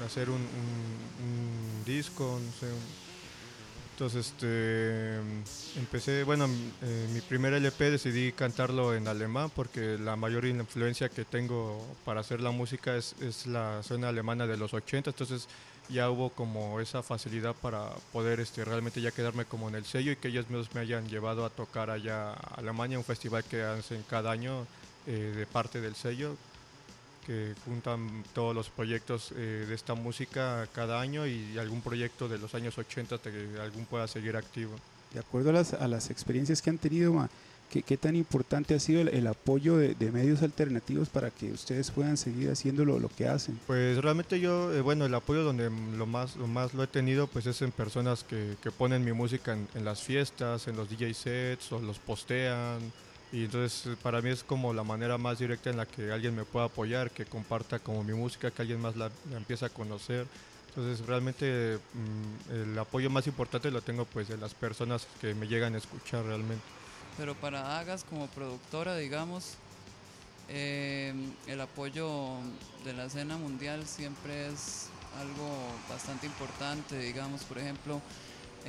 hacer 0.06 0.30
un, 0.30 0.42
un, 0.42 1.84
disco, 1.86 2.40
no 2.44 2.52
sé, 2.60 2.68
entonces, 3.98 4.28
este, 4.28 5.16
empecé, 5.80 6.24
bueno, 6.24 6.48
eh, 6.84 7.08
mi 7.14 7.22
primer 7.22 7.54
LP 7.54 7.90
decidí 7.90 8.32
cantarlo 8.32 8.94
en 8.94 9.08
alemán 9.08 9.50
porque 9.56 9.98
la 9.98 10.16
mayor 10.16 10.46
influencia 10.46 11.10
que 11.10 11.26
tengo 11.26 11.84
para 12.06 12.20
hacer 12.20 12.40
la 12.40 12.52
música 12.52 12.96
es, 12.96 13.16
es 13.22 13.48
la 13.48 13.82
zona 13.82 14.10
alemana 14.10 14.46
de 14.46 14.56
los 14.56 14.76
80, 14.76 15.10
entonces 15.10 15.48
ya 15.90 16.12
hubo 16.12 16.30
como 16.30 16.80
esa 16.80 17.02
facilidad 17.02 17.56
para 17.56 17.90
poder 18.14 18.40
este, 18.40 18.64
realmente 18.64 19.02
ya 19.02 19.10
quedarme 19.10 19.46
como 19.46 19.68
en 19.68 19.74
el 19.74 19.86
sello 19.86 20.12
y 20.12 20.16
que 20.18 20.28
ellos 20.28 20.48
mismos 20.48 20.76
me 20.76 20.82
hayan 20.82 21.08
llevado 21.08 21.44
a 21.44 21.50
tocar 21.50 21.90
allá 21.90 22.34
a 22.34 22.56
Alemania, 22.58 23.00
un 23.00 23.04
festival 23.04 23.44
que 23.46 23.64
hacen 23.64 24.04
cada 24.08 24.30
año 24.30 24.68
eh, 25.08 25.34
de 25.36 25.46
parte 25.48 25.82
del 25.82 25.96
sello, 25.96 26.36
que 27.28 27.54
juntan 27.66 28.24
todos 28.34 28.56
los 28.56 28.70
proyectos 28.70 29.34
eh, 29.36 29.66
de 29.68 29.76
esta 29.76 29.94
música 29.96 30.66
cada 30.74 31.02
año 31.02 31.28
y 31.28 31.58
algún 31.60 31.82
proyecto 31.82 32.30
de 32.30 32.38
los 32.38 32.56
años 32.56 32.78
80 32.78 33.20
que 33.20 33.60
algún 33.62 33.86
pueda 33.86 34.08
seguir 34.08 34.38
activo. 34.38 34.72
De 35.14 35.20
acuerdo 35.20 35.50
a 35.50 35.54
las, 35.54 35.74
a 35.74 35.88
las 35.90 36.10
experiencias 36.10 36.62
que 36.62 36.70
han 36.70 36.78
tenido, 36.78 37.28
¿qué, 37.70 37.84
¿qué, 37.84 37.98
tan 37.98 38.16
importante 38.16 38.76
ha 38.76 38.80
sido 38.80 39.02
el, 39.02 39.28
apoyo 39.28 39.76
de, 39.76 39.94
de, 39.94 40.12
medios 40.12 40.42
alternativos 40.42 41.10
para 41.10 41.30
que 41.30 41.52
ustedes 41.52 41.92
puedan 41.92 42.16
seguir 42.16 42.50
haciendo 42.50 42.86
lo, 42.86 42.98
lo 42.98 43.10
que 43.10 43.28
hacen? 43.28 43.60
Pues 43.68 43.98
realmente 44.02 44.40
yo, 44.40 44.74
eh, 44.74 44.80
bueno, 44.80 45.06
el 45.06 45.14
apoyo 45.14 45.44
donde 45.44 45.70
lo 45.98 46.06
más, 46.06 46.38
lo 46.38 46.48
más 46.48 46.74
lo 46.74 46.84
he 46.84 46.88
tenido 46.88 47.28
pues 47.28 47.46
es 47.46 47.62
en 47.62 47.72
personas 47.72 48.24
que, 48.24 48.56
que 48.64 48.72
ponen 48.72 49.04
mi 49.04 49.12
música 49.12 49.52
en, 49.52 49.68
en 49.76 49.84
las 49.84 50.02
fiestas, 50.02 50.68
en 50.68 50.78
los 50.78 50.90
DJ 50.90 51.14
sets 51.14 51.72
o 51.74 51.80
los 51.80 52.00
postean 52.00 52.80
y 53.32 53.46
entonces 53.46 53.98
para 54.02 54.22
mí 54.22 54.30
es 54.30 54.44
como 54.44 54.74
la 54.74 54.84
manera 54.84 55.18
más 55.18 55.40
directa 55.40 55.70
en 55.70 55.78
la 55.78 55.86
que 55.86 56.12
alguien 56.12 56.36
me 56.36 56.46
pueda 56.46 56.66
apoyar, 56.66 57.12
que 57.12 57.26
comparta 57.26 57.80
como 57.80 58.04
mi 58.04 58.14
música, 58.14 58.52
que 58.52 58.62
alguien 58.62 58.80
más 58.80 58.96
la, 58.96 59.12
la 59.30 59.38
empiece 59.38 59.66
a 59.66 59.70
conocer. 59.70 60.28
Entonces 60.70 61.06
realmente 61.06 61.80
mmm, 61.94 62.54
el 62.54 62.80
apoyo 62.80 63.10
más 63.10 63.26
importante 63.28 63.72
lo 63.72 63.82
tengo 63.82 64.06
pues 64.06 64.28
de 64.28 64.38
las 64.38 64.54
personas 64.54 65.08
que 65.20 65.34
me 65.34 65.48
llegan 65.48 65.76
a 65.76 65.80
escuchar 65.80 66.24
realmente. 66.24 66.64
Pero 67.18 67.34
para 67.36 67.62
Dagas 67.62 68.04
como 68.04 68.28
productora, 68.28 68.96
digamos, 68.96 69.56
eh, 70.50 71.14
el 71.48 71.60
apoyo 71.60 72.36
de 72.86 72.94
la 72.94 73.06
escena 73.06 73.38
mundial 73.38 73.86
siempre 73.88 74.48
es 74.48 74.88
algo 75.20 75.50
bastante 75.90 76.28
importante, 76.28 77.00
digamos, 77.00 77.44
por 77.44 77.58
ejemplo, 77.58 78.02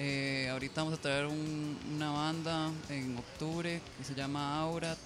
eh, 0.01 0.49
ahorita 0.53 0.83
vamos 0.83 0.97
a 0.97 1.03
traer 1.03 1.27
un, 1.27 1.77
una 1.97 2.13
banda 2.13 2.71
en 2.89 3.17
octubre 3.17 3.81
que 3.99 4.05
se 4.05 4.15
llama 4.15 4.61
Aurat. 4.61 4.97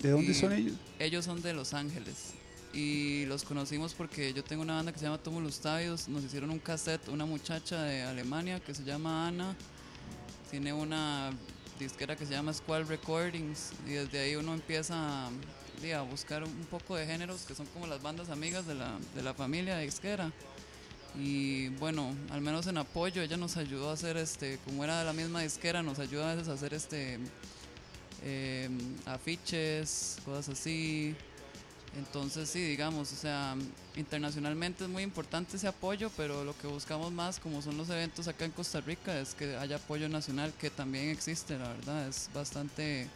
¿De 0.00 0.10
dónde 0.10 0.32
son 0.32 0.54
ellos? 0.54 0.76
Ellos 0.98 1.26
son 1.26 1.42
de 1.42 1.52
Los 1.52 1.74
Ángeles. 1.74 2.32
Y 2.72 3.26
los 3.26 3.44
conocimos 3.44 3.92
porque 3.92 4.32
yo 4.32 4.42
tengo 4.42 4.62
una 4.62 4.76
banda 4.76 4.92
que 4.92 4.98
se 4.98 5.04
llama 5.04 5.18
Tumulus 5.18 5.60
Tabios. 5.60 6.08
Nos 6.08 6.24
hicieron 6.24 6.48
un 6.50 6.58
cassette, 6.58 7.08
una 7.08 7.26
muchacha 7.26 7.82
de 7.82 8.02
Alemania 8.02 8.60
que 8.60 8.74
se 8.74 8.82
llama 8.82 9.28
Ana. 9.28 9.54
Tiene 10.50 10.72
una 10.72 11.32
disquera 11.78 12.16
que 12.16 12.24
se 12.24 12.32
llama 12.32 12.54
Squall 12.54 12.88
Recordings. 12.88 13.72
Y 13.86 13.90
desde 13.90 14.20
ahí 14.20 14.36
uno 14.36 14.54
empieza 14.54 15.26
a, 15.26 15.28
a 15.28 16.02
buscar 16.02 16.44
un 16.44 16.66
poco 16.70 16.96
de 16.96 17.04
géneros 17.04 17.42
que 17.42 17.54
son 17.54 17.66
como 17.66 17.86
las 17.86 18.00
bandas 18.00 18.30
amigas 18.30 18.66
de 18.66 18.74
la, 18.74 18.98
de 19.14 19.22
la 19.22 19.34
familia 19.34 19.76
disquera 19.76 20.32
y 21.18 21.68
bueno, 21.70 22.14
al 22.30 22.40
menos 22.40 22.66
en 22.66 22.78
apoyo 22.78 23.22
ella 23.22 23.36
nos 23.36 23.56
ayudó 23.56 23.90
a 23.90 23.94
hacer 23.94 24.16
este, 24.16 24.58
como 24.64 24.84
era 24.84 25.00
de 25.00 25.04
la 25.04 25.12
misma 25.12 25.42
disquera, 25.42 25.82
nos 25.82 25.98
ayuda 25.98 26.30
a 26.30 26.34
veces 26.34 26.48
a 26.48 26.52
hacer 26.52 26.74
este 26.74 27.18
eh, 28.22 28.68
afiches, 29.06 30.18
cosas 30.24 30.50
así. 30.50 31.14
Entonces 31.96 32.48
sí, 32.48 32.60
digamos, 32.60 33.12
o 33.12 33.16
sea, 33.16 33.56
internacionalmente 33.96 34.84
es 34.84 34.90
muy 34.90 35.02
importante 35.02 35.56
ese 35.56 35.66
apoyo, 35.66 36.08
pero 36.16 36.44
lo 36.44 36.56
que 36.56 36.68
buscamos 36.68 37.10
más, 37.10 37.40
como 37.40 37.62
son 37.62 37.76
los 37.76 37.90
eventos 37.90 38.28
acá 38.28 38.44
en 38.44 38.52
Costa 38.52 38.80
Rica, 38.80 39.18
es 39.18 39.34
que 39.34 39.56
haya 39.56 39.76
apoyo 39.76 40.08
nacional, 40.08 40.52
que 40.60 40.70
también 40.70 41.08
existe, 41.08 41.58
la 41.58 41.68
verdad, 41.68 42.06
es 42.06 42.30
bastante 42.32 43.08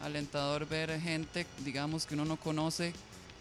alentador 0.00 0.68
ver 0.68 1.00
gente, 1.00 1.46
digamos, 1.64 2.06
que 2.06 2.14
uno 2.14 2.24
no 2.24 2.36
conoce 2.36 2.92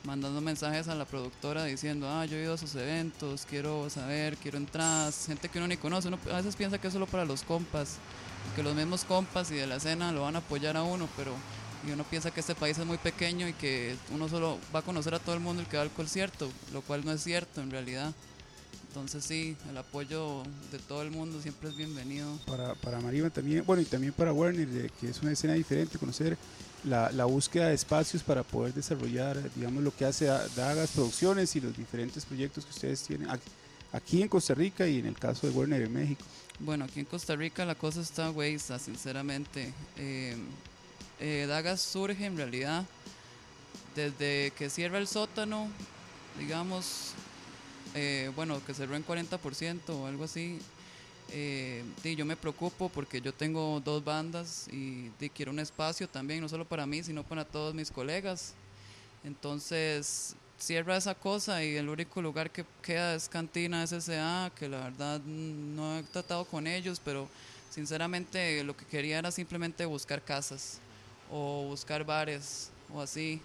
mandando 0.03 0.41
mensajes 0.41 0.87
a 0.87 0.95
la 0.95 1.05
productora 1.05 1.65
diciendo, 1.65 2.09
ah, 2.09 2.25
yo 2.25 2.37
he 2.37 2.43
ido 2.43 2.53
a 2.53 2.57
sus 2.57 2.75
eventos, 2.75 3.45
quiero 3.49 3.89
saber, 3.89 4.37
quiero 4.37 4.57
entradas, 4.57 5.25
gente 5.27 5.49
que 5.49 5.57
uno 5.57 5.67
ni 5.67 5.77
conoce, 5.77 6.07
uno 6.07 6.17
a 6.31 6.37
veces 6.37 6.55
piensa 6.55 6.79
que 6.79 6.87
es 6.87 6.93
solo 6.93 7.07
para 7.07 7.25
los 7.25 7.43
compas, 7.43 7.97
que 8.55 8.63
los 8.63 8.75
mismos 8.75 9.03
compas 9.03 9.51
y 9.51 9.55
de 9.55 9.67
la 9.67 9.75
escena 9.75 10.11
lo 10.11 10.23
van 10.23 10.35
a 10.35 10.39
apoyar 10.39 10.77
a 10.77 10.83
uno, 10.83 11.07
pero 11.15 11.33
y 11.87 11.91
uno 11.91 12.03
piensa 12.03 12.31
que 12.31 12.41
este 12.41 12.53
país 12.53 12.77
es 12.77 12.85
muy 12.85 12.97
pequeño 12.97 13.47
y 13.47 13.53
que 13.53 13.95
uno 14.13 14.29
solo 14.29 14.59
va 14.73 14.79
a 14.79 14.83
conocer 14.83 15.15
a 15.15 15.19
todo 15.19 15.33
el 15.33 15.41
mundo 15.41 15.61
el 15.61 15.67
que 15.67 15.77
va 15.77 15.83
al 15.83 15.89
concierto, 15.89 16.51
lo 16.73 16.81
cual 16.81 17.03
no 17.03 17.11
es 17.11 17.23
cierto 17.23 17.61
en 17.61 17.71
realidad. 17.71 18.13
Entonces 18.87 19.23
sí, 19.23 19.55
el 19.69 19.77
apoyo 19.77 20.43
de 20.71 20.77
todo 20.77 21.01
el 21.01 21.11
mundo 21.11 21.41
siempre 21.41 21.69
es 21.69 21.75
bienvenido. 21.75 22.37
Para, 22.45 22.75
para 22.75 22.99
Marima 22.99 23.29
también, 23.29 23.63
bueno, 23.65 23.81
y 23.81 23.85
también 23.85 24.13
para 24.13 24.33
Warner, 24.33 24.67
de 24.67 24.89
que 24.99 25.09
es 25.09 25.21
una 25.21 25.31
escena 25.31 25.53
diferente, 25.53 25.97
conocer 25.97 26.37
la, 26.83 27.11
la, 27.11 27.25
búsqueda 27.25 27.67
de 27.67 27.75
espacios 27.75 28.23
para 28.23 28.43
poder 28.43 28.73
desarrollar, 28.73 29.37
digamos, 29.55 29.83
lo 29.83 29.95
que 29.95 30.05
hace 30.05 30.25
Dagas 30.25 30.91
Producciones 30.91 31.55
y 31.55 31.61
los 31.61 31.75
diferentes 31.75 32.25
proyectos 32.25 32.65
que 32.65 32.71
ustedes 32.71 33.03
tienen 33.03 33.27
aquí 33.91 34.21
en 34.21 34.27
Costa 34.27 34.53
Rica 34.53 34.87
y 34.87 34.99
en 34.99 35.05
el 35.05 35.17
caso 35.17 35.47
de 35.47 35.53
Warner 35.53 35.83
en 35.83 35.93
México. 35.93 36.23
Bueno, 36.59 36.85
aquí 36.85 36.99
en 36.99 37.05
Costa 37.05 37.35
Rica 37.35 37.65
la 37.65 37.75
cosa 37.75 38.01
está 38.01 38.29
güeyza, 38.29 38.79
sinceramente. 38.79 39.73
Eh, 39.97 40.37
eh, 41.19 41.45
Dagas 41.47 41.81
surge 41.81 42.25
en 42.25 42.37
realidad 42.37 42.85
desde 43.95 44.51
que 44.57 44.69
cierra 44.69 44.97
el 44.97 45.07
sótano, 45.07 45.67
digamos, 46.39 47.13
eh, 47.93 48.31
bueno, 48.35 48.63
que 48.65 48.73
cerró 48.73 48.95
en 48.95 49.05
40% 49.05 49.89
o 49.89 50.07
algo 50.07 50.23
así. 50.23 50.59
Eh, 51.33 51.83
yo 52.17 52.25
me 52.25 52.35
preocupo 52.35 52.89
porque 52.89 53.21
yo 53.21 53.33
tengo 53.33 53.81
dos 53.83 54.03
bandas 54.03 54.67
y 54.71 55.09
quiero 55.33 55.51
un 55.51 55.59
espacio 55.59 56.07
también, 56.07 56.41
no 56.41 56.49
solo 56.49 56.65
para 56.65 56.85
mí, 56.85 57.03
sino 57.03 57.23
para 57.23 57.45
todos 57.45 57.73
mis 57.73 57.89
colegas. 57.89 58.53
Entonces 59.23 60.35
cierra 60.57 60.97
esa 60.97 61.15
cosa 61.15 61.63
y 61.63 61.75
el 61.75 61.89
único 61.89 62.21
lugar 62.21 62.51
que 62.51 62.65
queda 62.81 63.15
es 63.15 63.29
Cantina 63.29 63.85
SSA, 63.85 64.51
que 64.55 64.67
la 64.67 64.83
verdad 64.85 65.21
no 65.21 65.99
he 65.99 66.03
tratado 66.03 66.45
con 66.45 66.67
ellos, 66.67 67.01
pero 67.03 67.27
sinceramente 67.69 68.63
lo 68.63 68.75
que 68.75 68.85
quería 68.85 69.19
era 69.19 69.31
simplemente 69.31 69.85
buscar 69.85 70.21
casas 70.23 70.79
o 71.31 71.65
buscar 71.69 72.03
bares 72.03 72.69
o 72.93 73.01
así 73.01 73.41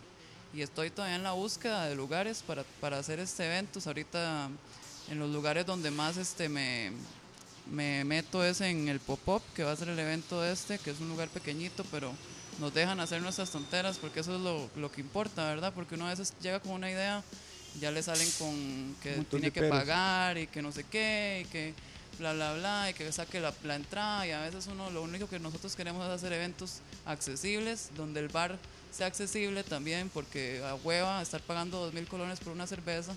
y 0.56 0.62
estoy 0.62 0.90
todavía 0.90 1.16
en 1.16 1.22
la 1.22 1.32
búsqueda 1.32 1.86
de 1.86 1.94
lugares 1.94 2.42
para, 2.42 2.64
para 2.80 2.98
hacer 2.98 3.20
este 3.20 3.44
evento. 3.44 3.78
Ahorita 3.84 4.48
en 5.10 5.18
los 5.18 5.30
lugares 5.30 5.66
donde 5.66 5.90
más 5.90 6.16
este 6.16 6.48
me, 6.48 6.92
me 7.70 8.04
meto 8.04 8.44
es 8.44 8.60
en 8.60 8.88
el 8.88 9.00
pop-up, 9.00 9.42
que 9.54 9.64
va 9.64 9.72
a 9.72 9.76
ser 9.76 9.88
el 9.88 9.98
evento 9.98 10.44
este, 10.44 10.78
que 10.78 10.90
es 10.90 11.00
un 11.00 11.08
lugar 11.08 11.28
pequeñito, 11.28 11.84
pero 11.90 12.12
nos 12.60 12.72
dejan 12.72 13.00
hacer 13.00 13.20
nuestras 13.22 13.50
tonteras 13.50 13.98
porque 13.98 14.20
eso 14.20 14.36
es 14.36 14.40
lo, 14.40 14.70
lo 14.76 14.90
que 14.90 15.00
importa, 15.00 15.44
¿verdad? 15.48 15.72
Porque 15.74 15.94
uno 15.94 16.06
a 16.06 16.10
veces 16.10 16.32
llega 16.40 16.60
con 16.60 16.72
una 16.72 16.90
idea, 16.90 17.22
ya 17.80 17.90
le 17.90 18.02
salen 18.02 18.28
con 18.38 18.96
que 19.02 19.12
tiene 19.30 19.50
que 19.50 19.64
pagar 19.64 20.38
y 20.38 20.46
que 20.46 20.62
no 20.62 20.72
sé 20.72 20.84
qué, 20.84 21.44
y 21.44 21.50
que 21.50 21.74
bla, 22.18 22.32
bla, 22.32 22.54
bla, 22.54 22.90
y 22.90 22.94
que 22.94 23.10
saque 23.12 23.40
la, 23.40 23.52
la 23.64 23.76
entrada, 23.76 24.26
y 24.26 24.30
a 24.30 24.40
veces 24.40 24.66
uno 24.68 24.90
lo 24.90 25.02
único 25.02 25.28
que 25.28 25.38
nosotros 25.38 25.76
queremos 25.76 26.06
es 26.06 26.12
hacer 26.12 26.32
eventos 26.32 26.80
accesibles, 27.04 27.90
donde 27.96 28.20
el 28.20 28.28
bar 28.28 28.58
sea 28.90 29.08
accesible 29.08 29.62
también, 29.62 30.08
porque 30.08 30.62
a 30.64 30.74
hueva 30.76 31.20
estar 31.20 31.42
pagando 31.42 31.78
dos 31.78 31.92
mil 31.92 32.06
colones 32.06 32.40
por 32.40 32.52
una 32.52 32.66
cerveza 32.66 33.14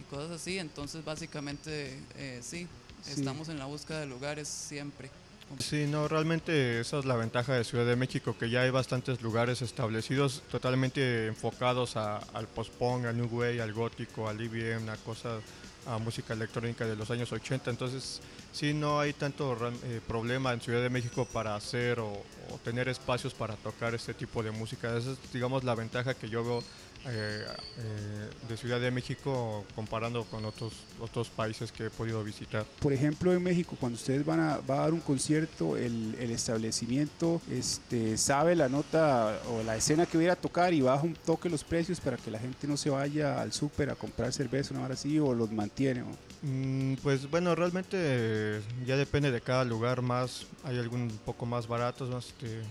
y 0.00 0.02
cosas 0.04 0.32
así. 0.32 0.58
Entonces, 0.58 1.04
básicamente, 1.04 2.00
eh, 2.16 2.40
sí, 2.42 2.66
sí, 3.02 3.12
estamos 3.20 3.48
en 3.48 3.58
la 3.58 3.66
búsqueda 3.66 4.00
de 4.00 4.06
lugares 4.06 4.48
siempre. 4.48 5.10
Sí, 5.58 5.86
no, 5.88 6.06
realmente 6.08 6.80
esa 6.80 6.98
es 6.98 7.06
la 7.06 7.16
ventaja 7.16 7.54
de 7.54 7.64
Ciudad 7.64 7.86
de 7.86 7.96
México, 7.96 8.36
que 8.38 8.50
ya 8.50 8.62
hay 8.62 8.70
bastantes 8.70 9.22
lugares 9.22 9.62
establecidos 9.62 10.42
totalmente 10.50 11.26
enfocados 11.26 11.96
a, 11.96 12.18
al 12.34 12.46
post-punk, 12.46 13.06
al 13.06 13.16
new 13.16 13.28
wave, 13.30 13.62
al 13.62 13.72
gótico, 13.72 14.28
al 14.28 14.40
IBM, 14.40 14.90
a 14.90 14.96
cosas, 14.98 15.42
a 15.86 15.96
música 15.98 16.34
electrónica 16.34 16.86
de 16.86 16.96
los 16.96 17.10
años 17.10 17.32
80. 17.32 17.70
Entonces, 17.70 18.20
sí, 18.52 18.74
no 18.74 19.00
hay 19.00 19.14
tanto 19.14 19.56
eh, 19.84 20.00
problema 20.06 20.52
en 20.52 20.60
Ciudad 20.60 20.82
de 20.82 20.90
México 20.90 21.26
para 21.32 21.56
hacer 21.56 21.98
o, 21.98 22.12
o, 22.12 22.58
tener 22.62 22.88
espacios 22.88 23.32
para 23.32 23.56
tocar 23.56 23.94
este 23.94 24.12
tipo 24.12 24.42
de 24.42 24.50
música. 24.50 24.96
Esa 24.98 25.12
es, 25.12 25.18
digamos, 25.32 25.64
la 25.64 25.74
ventaja 25.74 26.12
que 26.12 26.28
yo 26.28 26.44
veo 26.44 26.62
eh, 27.06 27.46
eh, 27.78 28.30
de 28.48 28.56
Ciudad 28.56 28.80
de 28.80 28.90
México 28.90 29.64
comparando 29.74 30.24
con 30.24 30.44
otros 30.44 30.72
otros 31.00 31.28
países 31.28 31.70
que 31.70 31.86
he 31.86 31.90
podido 31.90 32.22
visitar. 32.24 32.64
Por 32.80 32.92
ejemplo, 32.92 33.32
en 33.32 33.42
México, 33.42 33.76
cuando 33.78 33.96
ustedes 33.96 34.24
van 34.26 34.40
a, 34.40 34.58
va 34.58 34.76
a 34.76 34.80
dar 34.80 34.92
un 34.92 35.00
concierto, 35.00 35.76
el, 35.76 36.16
el, 36.18 36.30
establecimiento 36.32 37.40
este, 37.50 38.16
sabe 38.16 38.56
la 38.56 38.68
nota 38.68 39.40
o 39.48 39.62
la 39.62 39.76
escena 39.76 40.06
que 40.06 40.18
voy 40.18 40.26
a 40.26 40.36
tocar 40.36 40.74
y 40.74 40.80
baja 40.80 41.04
un 41.04 41.14
toque 41.14 41.48
los 41.48 41.62
precios 41.62 42.00
para 42.00 42.16
que 42.16 42.30
la 42.30 42.38
gente 42.38 42.66
no 42.66 42.76
se 42.76 42.90
vaya 42.90 43.40
al 43.40 43.52
súper 43.52 43.90
a 43.90 43.94
comprar 43.94 44.32
cerveza 44.32 44.74
una 44.74 44.84
hora 44.84 44.94
así 44.94 45.18
o 45.18 45.34
los 45.34 45.52
mantiene. 45.52 46.04
Mm, 46.42 46.94
pues 47.02 47.30
bueno, 47.30 47.54
realmente 47.54 48.60
ya 48.86 48.96
depende 48.96 49.30
de 49.30 49.40
cada 49.40 49.64
lugar 49.64 50.02
más. 50.02 50.46
Hay 50.64 50.78
algún 50.78 51.10
poco 51.24 51.46
más 51.46 51.66
baratos, 51.66 52.10
más 52.10 52.26
este, 52.26 52.62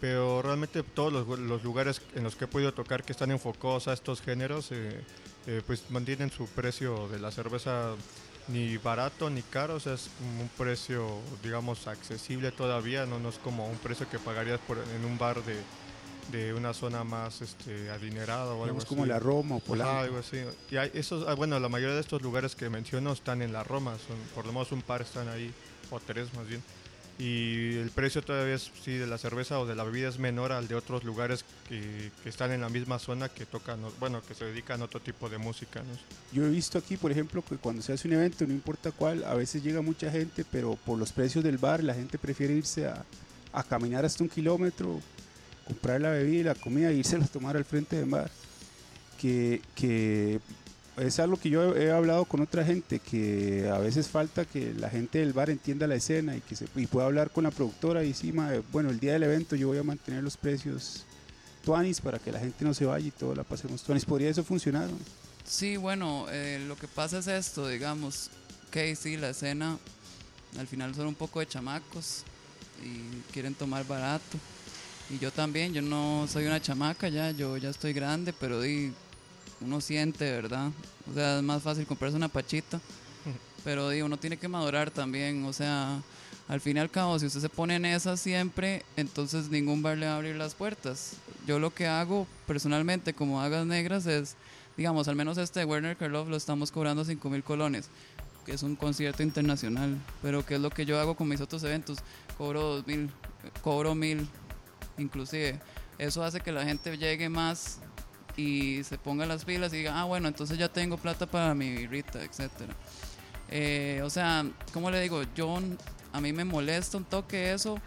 pero 0.00 0.40
realmente 0.42 0.82
todos 0.82 1.12
los, 1.12 1.38
los, 1.38 1.62
lugares 1.62 2.00
en 2.14 2.24
los 2.24 2.34
que 2.34 2.46
he 2.46 2.48
podido 2.48 2.72
tocar 2.72 3.04
que 3.04 3.12
están 3.12 3.30
enfocados 3.30 3.86
a 3.88 3.92
estos 3.92 4.22
géneros, 4.22 4.72
eh, 4.72 5.00
eh, 5.46 5.62
pues 5.66 5.90
mantienen 5.90 6.30
su 6.30 6.46
precio 6.46 7.08
de 7.08 7.18
la 7.18 7.30
cerveza 7.30 7.94
ni 8.48 8.78
barato 8.78 9.28
ni 9.28 9.42
caro, 9.42 9.74
o 9.74 9.80
sea, 9.80 9.94
es 9.94 10.08
un 10.40 10.48
precio, 10.56 11.06
digamos, 11.42 11.86
accesible 11.86 12.50
todavía, 12.50 13.04
no, 13.04 13.18
no 13.18 13.28
es 13.28 13.38
como 13.38 13.68
un 13.68 13.76
precio 13.76 14.08
que 14.08 14.18
pagarías 14.18 14.58
por, 14.60 14.78
en 14.78 15.04
un 15.04 15.18
bar 15.18 15.44
de, 15.44 15.56
de 16.32 16.54
una 16.54 16.72
zona 16.72 17.04
más 17.04 17.42
este, 17.42 17.90
adinerada 17.90 18.54
o 18.54 18.64
algo 18.64 18.78
así. 18.78 18.86
como 18.86 19.04
la 19.04 19.18
Roma 19.18 19.56
o 19.56 19.60
Polanco. 19.60 19.92
algo 19.92 20.18
así. 20.18 20.38
Y 20.70 20.76
hay 20.78 20.90
esos, 20.94 21.28
ah, 21.28 21.34
bueno, 21.34 21.60
la 21.60 21.68
mayoría 21.68 21.94
de 21.94 22.00
estos 22.00 22.22
lugares 22.22 22.56
que 22.56 22.70
menciono 22.70 23.12
están 23.12 23.42
en 23.42 23.52
la 23.52 23.62
Roma, 23.62 23.96
son, 24.06 24.16
por 24.34 24.46
lo 24.46 24.52
menos 24.52 24.72
un 24.72 24.82
par 24.82 25.02
están 25.02 25.28
ahí, 25.28 25.52
o 25.90 26.00
tres 26.00 26.32
más 26.34 26.48
bien 26.48 26.62
y 27.20 27.76
el 27.76 27.90
precio 27.90 28.22
todavía 28.22 28.54
es, 28.54 28.70
sí, 28.82 28.92
de 28.92 29.06
la 29.06 29.18
cerveza 29.18 29.58
o 29.58 29.66
de 29.66 29.74
la 29.74 29.84
bebida 29.84 30.08
es 30.08 30.18
menor 30.18 30.52
al 30.52 30.68
de 30.68 30.74
otros 30.74 31.04
lugares 31.04 31.44
que, 31.68 32.10
que 32.22 32.28
están 32.30 32.50
en 32.50 32.62
la 32.62 32.70
misma 32.70 32.98
zona 32.98 33.28
que 33.28 33.44
tocan, 33.44 33.78
bueno, 33.98 34.22
que 34.26 34.34
se 34.34 34.46
dedican 34.46 34.80
a 34.80 34.86
otro 34.86 35.00
tipo 35.00 35.28
de 35.28 35.36
música. 35.36 35.82
Yo 36.32 36.46
he 36.46 36.48
visto 36.48 36.78
aquí, 36.78 36.96
por 36.96 37.12
ejemplo, 37.12 37.44
que 37.46 37.56
cuando 37.56 37.82
se 37.82 37.92
hace 37.92 38.08
un 38.08 38.14
evento, 38.14 38.46
no 38.46 38.54
importa 38.54 38.90
cuál, 38.90 39.22
a 39.24 39.34
veces 39.34 39.62
llega 39.62 39.82
mucha 39.82 40.10
gente, 40.10 40.46
pero 40.50 40.76
por 40.86 40.98
los 40.98 41.12
precios 41.12 41.44
del 41.44 41.58
bar 41.58 41.84
la 41.84 41.92
gente 41.92 42.16
prefiere 42.16 42.54
irse 42.54 42.86
a, 42.86 43.04
a 43.52 43.62
caminar 43.64 44.06
hasta 44.06 44.24
un 44.24 44.30
kilómetro, 44.30 44.98
comprar 45.66 46.00
la 46.00 46.12
bebida 46.12 46.40
y 46.40 46.44
la 46.44 46.54
comida 46.54 46.88
e 46.88 46.94
irse 46.94 47.16
a 47.16 47.20
tomar 47.26 47.54
al 47.54 47.66
frente 47.66 47.96
del 47.96 48.08
bar. 48.08 48.30
Que, 49.20 49.60
que 49.74 50.40
es 50.96 51.18
algo 51.18 51.36
que 51.36 51.50
yo 51.50 51.76
he 51.76 51.90
hablado 51.90 52.24
con 52.24 52.40
otra 52.40 52.64
gente, 52.64 52.98
que 52.98 53.68
a 53.72 53.78
veces 53.78 54.08
falta 54.08 54.44
que 54.44 54.74
la 54.74 54.90
gente 54.90 55.18
del 55.18 55.32
bar 55.32 55.50
entienda 55.50 55.86
la 55.86 55.94
escena 55.94 56.36
y 56.36 56.40
que 56.40 56.56
se, 56.56 56.66
y 56.76 56.86
pueda 56.86 57.06
hablar 57.06 57.30
con 57.30 57.44
la 57.44 57.50
productora 57.50 58.04
y 58.04 58.08
encima, 58.08 58.50
bueno, 58.72 58.90
el 58.90 59.00
día 59.00 59.14
del 59.14 59.22
evento 59.22 59.56
yo 59.56 59.68
voy 59.68 59.78
a 59.78 59.82
mantener 59.82 60.22
los 60.22 60.36
precios 60.36 61.04
tuanis 61.64 62.00
para 62.00 62.18
que 62.18 62.32
la 62.32 62.40
gente 62.40 62.64
no 62.64 62.74
se 62.74 62.84
vaya 62.84 63.06
y 63.06 63.10
todo 63.10 63.34
la 63.34 63.44
pasemos 63.44 63.82
tuanis. 63.82 64.04
¿Podría 64.04 64.30
eso 64.30 64.44
funcionar? 64.44 64.88
Sí, 65.44 65.76
bueno, 65.76 66.26
eh, 66.30 66.62
lo 66.66 66.76
que 66.76 66.88
pasa 66.88 67.18
es 67.18 67.26
esto, 67.26 67.68
digamos, 67.68 68.30
que 68.70 68.94
sí, 68.96 69.16
la 69.16 69.30
escena 69.30 69.78
al 70.58 70.66
final 70.66 70.94
son 70.94 71.06
un 71.06 71.14
poco 71.14 71.40
de 71.40 71.46
chamacos 71.46 72.24
y 72.82 73.32
quieren 73.32 73.54
tomar 73.54 73.86
barato. 73.86 74.38
Y 75.08 75.18
yo 75.18 75.32
también, 75.32 75.72
yo 75.72 75.82
no 75.82 76.26
soy 76.28 76.46
una 76.46 76.60
chamaca 76.60 77.08
ya, 77.08 77.32
yo 77.32 77.56
ya 77.56 77.70
estoy 77.70 77.92
grande, 77.92 78.32
pero 78.32 78.60
di, 78.60 78.92
uno 79.60 79.80
siente, 79.80 80.30
¿verdad? 80.30 80.70
O 81.10 81.14
sea, 81.14 81.38
es 81.38 81.42
más 81.42 81.62
fácil 81.62 81.86
comprarse 81.86 82.16
una 82.16 82.28
pachita, 82.28 82.80
pero 83.64 83.88
digo, 83.90 84.06
uno 84.06 84.16
tiene 84.16 84.36
que 84.36 84.48
madurar 84.48 84.90
también, 84.90 85.44
o 85.44 85.52
sea, 85.52 86.00
al 86.48 86.60
fin 86.60 86.76
y 86.76 86.80
al 86.80 86.90
cabo, 86.90 87.18
si 87.18 87.26
usted 87.26 87.40
se 87.40 87.48
pone 87.48 87.76
en 87.76 87.84
esa 87.84 88.16
siempre, 88.16 88.84
entonces 88.96 89.50
ningún 89.50 89.82
bar 89.82 89.96
le 89.96 90.06
va 90.06 90.14
a 90.14 90.16
abrir 90.16 90.34
las 90.36 90.54
puertas. 90.54 91.12
Yo 91.46 91.58
lo 91.58 91.72
que 91.72 91.86
hago 91.86 92.26
personalmente 92.46 93.14
como 93.14 93.40
hagas 93.40 93.66
negras 93.66 94.06
es, 94.06 94.34
digamos, 94.76 95.06
al 95.08 95.16
menos 95.16 95.38
este 95.38 95.60
de 95.60 95.66
Werner 95.66 95.96
Karloff 95.96 96.28
lo 96.28 96.36
estamos 96.36 96.72
cobrando 96.72 97.04
5 97.04 97.30
mil 97.30 97.44
colones, 97.44 97.88
que 98.44 98.52
es 98.52 98.62
un 98.62 98.74
concierto 98.74 99.22
internacional, 99.22 99.96
pero 100.22 100.44
¿qué 100.44 100.56
es 100.56 100.60
lo 100.60 100.70
que 100.70 100.84
yo 100.84 100.98
hago 100.98 101.14
con 101.14 101.28
mis 101.28 101.40
otros 101.40 101.62
eventos? 101.62 101.98
Cobro 102.36 102.76
2 102.76 102.86
mil, 102.86 103.10
cobro 103.62 103.94
mil, 103.94 104.28
inclusive. 104.98 105.60
Eso 105.98 106.24
hace 106.24 106.40
que 106.40 106.50
la 106.50 106.64
gente 106.64 106.96
llegue 106.96 107.28
más 107.28 107.78
y 108.36 108.82
se 108.84 108.98
ponga 108.98 109.26
las 109.26 109.44
pilas 109.44 109.72
y 109.72 109.78
diga, 109.78 110.00
ah, 110.00 110.04
bueno, 110.04 110.28
entonces 110.28 110.58
ya 110.58 110.68
tengo 110.68 110.96
plata 110.96 111.26
para 111.26 111.54
mi 111.54 111.70
birrita, 111.70 112.22
etc. 112.22 112.50
Eh, 113.48 114.00
o 114.04 114.10
sea, 114.10 114.46
como 114.72 114.90
le 114.90 115.00
digo, 115.00 115.22
yo 115.34 115.58
a 116.12 116.20
mí 116.20 116.32
me 116.32 116.44
molesta 116.44 116.96
un 116.96 117.04
toque 117.04 117.52
eso 117.52 117.78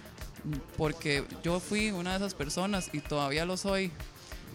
porque 0.77 1.23
yo 1.43 1.59
fui 1.59 1.91
una 1.91 2.11
de 2.11 2.17
esas 2.17 2.33
personas 2.33 2.89
y 2.93 2.99
todavía 2.99 3.45
lo 3.45 3.57
soy. 3.57 3.91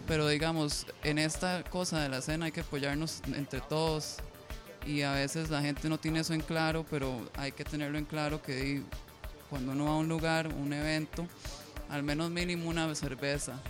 Pero 0.06 0.26
digamos, 0.26 0.86
en 1.04 1.18
esta 1.18 1.64
cosa 1.64 2.00
de 2.00 2.08
la 2.08 2.22
cena 2.22 2.46
hay 2.46 2.52
que 2.52 2.60
apoyarnos 2.60 3.20
entre 3.34 3.60
todos 3.60 4.16
y 4.86 5.02
a 5.02 5.12
veces 5.12 5.50
la 5.50 5.60
gente 5.60 5.88
no 5.90 5.98
tiene 5.98 6.20
eso 6.20 6.32
en 6.32 6.40
claro, 6.40 6.86
pero 6.88 7.28
hay 7.36 7.52
que 7.52 7.64
tenerlo 7.64 7.98
en 7.98 8.06
claro 8.06 8.40
que 8.40 8.82
cuando 9.50 9.72
uno 9.72 9.84
va 9.84 9.90
a 9.90 9.96
un 9.96 10.08
lugar, 10.08 10.48
un 10.48 10.72
evento, 10.72 11.26
al 11.90 12.02
menos 12.02 12.30
mínimo 12.30 12.70
una 12.70 12.94
cerveza 12.94 13.60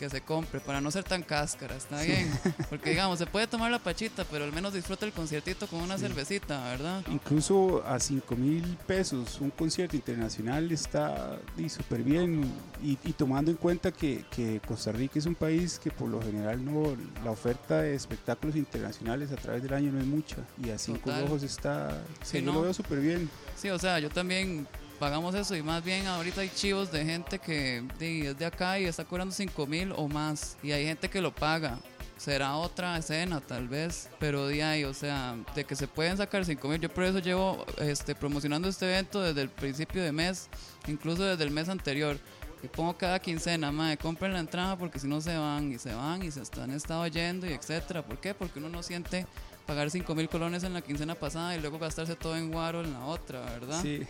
que 0.00 0.08
se 0.08 0.22
compre 0.22 0.60
para 0.60 0.80
no 0.80 0.90
ser 0.90 1.04
tan 1.04 1.22
cáscara, 1.22 1.76
está 1.76 2.00
bien. 2.00 2.32
Porque 2.70 2.90
digamos, 2.90 3.18
se 3.18 3.26
puede 3.26 3.46
tomar 3.46 3.70
la 3.70 3.78
pachita, 3.78 4.24
pero 4.24 4.44
al 4.44 4.52
menos 4.52 4.72
disfruta 4.72 5.04
el 5.04 5.12
conciertito 5.12 5.66
con 5.66 5.82
una 5.82 5.98
cervecita, 5.98 6.64
¿verdad? 6.70 7.02
Incluso 7.10 7.84
a 7.86 8.00
5 8.00 8.34
mil 8.34 8.78
pesos 8.86 9.38
un 9.42 9.50
concierto 9.50 9.96
internacional 9.96 10.72
está 10.72 11.38
súper 11.68 12.02
bien 12.02 12.50
y, 12.82 12.96
tomando 13.12 13.50
en 13.50 13.58
cuenta 13.58 13.92
que, 13.92 14.24
que, 14.34 14.58
Costa 14.66 14.90
Rica 14.90 15.18
es 15.18 15.26
un 15.26 15.34
país 15.34 15.78
que 15.78 15.90
por 15.90 16.08
lo 16.08 16.22
general 16.22 16.64
no 16.64 16.96
la 17.22 17.30
oferta 17.30 17.82
de 17.82 17.94
espectáculos 17.94 18.56
internacionales 18.56 19.30
a 19.32 19.36
través 19.36 19.62
del 19.62 19.74
año 19.74 19.92
no 19.92 20.00
es 20.00 20.06
mucha 20.06 20.36
y 20.64 20.70
a 20.70 20.78
cinco 20.78 21.10
ojos 21.24 21.42
está, 21.42 22.02
sí, 22.22 22.40
no. 22.40 22.54
lo 22.54 22.62
veo 22.62 22.72
súper 22.72 23.00
bien. 23.00 23.28
Sí, 23.54 23.68
o 23.68 23.78
sea, 23.78 23.98
yo 23.98 24.08
también 24.08 24.66
pagamos 25.00 25.34
eso 25.34 25.56
y 25.56 25.62
más 25.62 25.82
bien 25.82 26.06
ahorita 26.06 26.42
hay 26.42 26.50
chivos 26.54 26.92
de 26.92 27.02
gente 27.06 27.38
que 27.38 27.82
es 27.98 28.38
de 28.38 28.44
acá 28.44 28.78
y 28.78 28.84
está 28.84 29.02
cobrando 29.02 29.34
5 29.34 29.66
mil 29.66 29.92
o 29.96 30.06
más 30.08 30.58
y 30.62 30.72
hay 30.72 30.84
gente 30.84 31.08
que 31.08 31.22
lo 31.22 31.34
paga. 31.34 31.78
Será 32.18 32.54
otra 32.56 32.98
escena 32.98 33.40
tal 33.40 33.66
vez, 33.66 34.10
pero 34.18 34.46
de 34.46 34.62
ahí, 34.62 34.84
o 34.84 34.92
sea, 34.92 35.36
de 35.54 35.64
que 35.64 35.74
se 35.74 35.88
pueden 35.88 36.18
sacar 36.18 36.44
5 36.44 36.68
mil. 36.68 36.78
Yo 36.78 36.90
por 36.90 37.04
eso 37.04 37.18
llevo 37.18 37.64
este, 37.78 38.14
promocionando 38.14 38.68
este 38.68 38.84
evento 38.84 39.22
desde 39.22 39.40
el 39.40 39.48
principio 39.48 40.02
de 40.02 40.12
mes, 40.12 40.50
incluso 40.86 41.24
desde 41.24 41.44
el 41.44 41.50
mes 41.50 41.70
anterior. 41.70 42.18
Y 42.62 42.68
pongo 42.68 42.94
cada 42.94 43.18
quincena, 43.20 43.72
madre, 43.72 43.96
compren 43.96 44.34
la 44.34 44.40
entrada 44.40 44.76
porque 44.76 44.98
si 44.98 45.08
no 45.08 45.22
se 45.22 45.34
van 45.34 45.72
y 45.72 45.78
se 45.78 45.94
van 45.94 46.22
y 46.22 46.30
se 46.30 46.42
están 46.42 46.72
estado 46.72 47.06
yendo 47.06 47.46
y 47.46 47.54
etcétera. 47.54 48.04
¿Por 48.04 48.20
qué? 48.20 48.34
Porque 48.34 48.58
uno 48.58 48.68
no 48.68 48.82
siente 48.82 49.26
pagar 49.66 49.90
5 49.90 50.14
mil 50.14 50.28
colones 50.28 50.62
en 50.62 50.74
la 50.74 50.82
quincena 50.82 51.14
pasada 51.14 51.56
y 51.56 51.60
luego 51.62 51.78
gastarse 51.78 52.16
todo 52.16 52.36
en 52.36 52.52
guaro 52.52 52.82
en 52.82 52.92
la 52.92 53.06
otra, 53.06 53.40
¿verdad? 53.40 53.80
Sí. 53.80 54.06